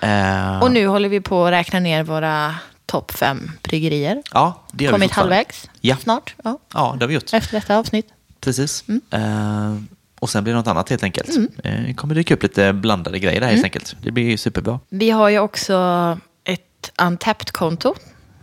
[0.00, 2.54] Ehm, Och nu håller vi på att räkna ner våra
[2.86, 4.22] topp fem bryggerier.
[4.32, 5.34] ja, det vi Kommit fortfarande.
[5.34, 5.96] halvvägs Ja.
[5.96, 6.34] snart.
[6.44, 6.58] Ja.
[6.74, 7.32] Ja, det har vi gjort.
[7.32, 8.06] Efter detta avsnitt.
[8.40, 8.84] Precis.
[8.88, 9.00] Mm.
[9.10, 9.82] Eh,
[10.22, 11.36] och sen blir det något annat helt enkelt.
[11.64, 13.54] Eh, det kommer dyka upp lite blandade grejer där Mm.
[13.54, 13.96] helt enkelt.
[14.02, 14.80] Det blir superbra.
[14.88, 17.94] Vi har ju också ett Untapped-konto.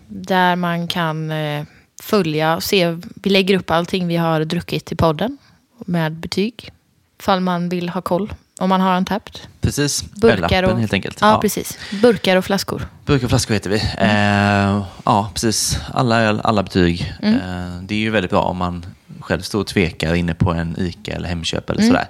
[0.07, 1.63] Där man kan eh,
[2.01, 2.97] följa och se.
[3.15, 5.37] Vi lägger upp allting vi har druckit i podden.
[5.85, 6.71] Med betyg.
[7.19, 8.33] Ifall man vill ha koll.
[8.59, 9.39] Om man har Untapped.
[9.61, 10.03] Precis.
[10.13, 11.17] Burkar och, helt enkelt.
[11.21, 11.77] Ja, precis.
[12.01, 12.87] Burkar och flaskor.
[13.05, 13.83] Burkar och flaskor heter vi.
[13.97, 14.75] Mm.
[14.79, 15.79] Eh, ja, precis.
[15.93, 17.13] Alla öl, alla betyg.
[17.21, 17.33] Eh,
[17.81, 18.85] det är ju väldigt bra om man
[19.29, 21.79] själv står och tvekar inne på en ICA eller Hemköp Mm.
[21.79, 22.07] eller sådär.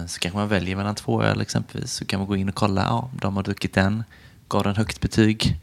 [0.00, 1.92] Eh, så kanske man väljer mellan två öl exempelvis.
[1.92, 2.82] Så kan man gå in och kolla.
[2.82, 4.04] Ja, de har druckit den.
[4.48, 5.58] Gav den högt betyg.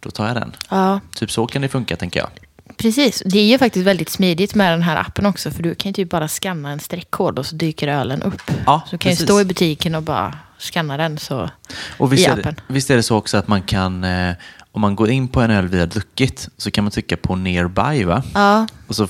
[0.00, 0.52] Då tar jag den.
[0.70, 2.28] Ja, Typ så kan det funka tänker jag.
[2.76, 3.22] precis.
[3.26, 5.50] Det är ju faktiskt väldigt smidigt med den här appen också.
[5.50, 8.42] För du kan ju typ bara scanna en streckkod och så dyker ölen upp.
[8.66, 11.18] Ja, så du kan ju stå i butiken och bara scanna den.
[11.18, 11.50] Så
[11.98, 12.54] Och visst i är, det, appen.
[12.66, 14.34] visst är det så också att man kan, eh,
[14.72, 17.36] om man går in på en öl vi har druckit, så kan man trycka på
[17.36, 18.22] nearby va?
[18.34, 19.08] Ja, Och så,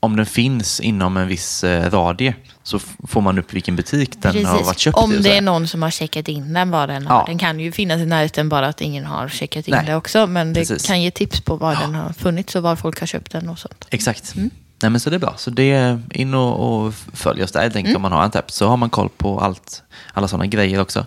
[0.00, 2.78] om den finns inom en viss eh, radie så
[3.08, 4.96] får man upp vilken butik den har varit köpt.
[4.96, 7.16] Om det är någon som har checkat in den, var den har.
[7.16, 7.24] Ja.
[7.26, 10.26] Den kan ju finnas i närheten bara att ingen har checkat in Nej, det också.
[10.26, 10.86] Men det precis.
[10.86, 13.58] kan ge tips på var den har funnits och var folk har köpt den och
[13.58, 13.86] sånt.
[13.90, 14.34] Exakt.
[14.36, 14.50] Mm.
[14.82, 15.34] Nej men så det är bra.
[15.36, 17.78] Så det är in och, och följ oss där helt Mm.
[17.80, 18.50] enkelt om man har en tapp.
[18.50, 19.82] Så har man koll på allt,
[20.14, 21.06] alla sådana grejer också.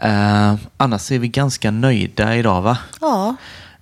[0.00, 2.78] Eh, annars är vi ganska nöjda idag va?
[3.00, 3.36] Ja,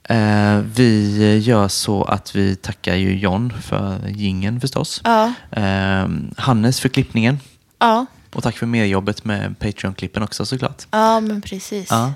[0.09, 5.01] Eh, vi gör så att vi tackar ju John för gingen förstås.
[5.05, 7.39] ja, Eh, Hannes för klippningen.
[7.79, 10.83] ja, Och tack för merjobbet med Patreon-klippen också såklart.
[10.91, 11.87] ja men precis.
[11.91, 12.13] Ja.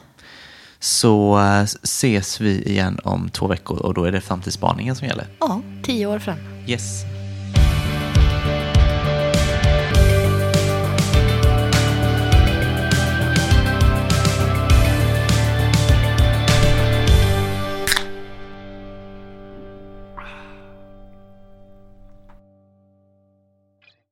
[0.80, 5.26] Så eh, ses vi igen om två veckor och då är det framtidsspaningen som gäller.
[5.40, 6.38] Ja, tio år fram.
[6.66, 7.02] Yes.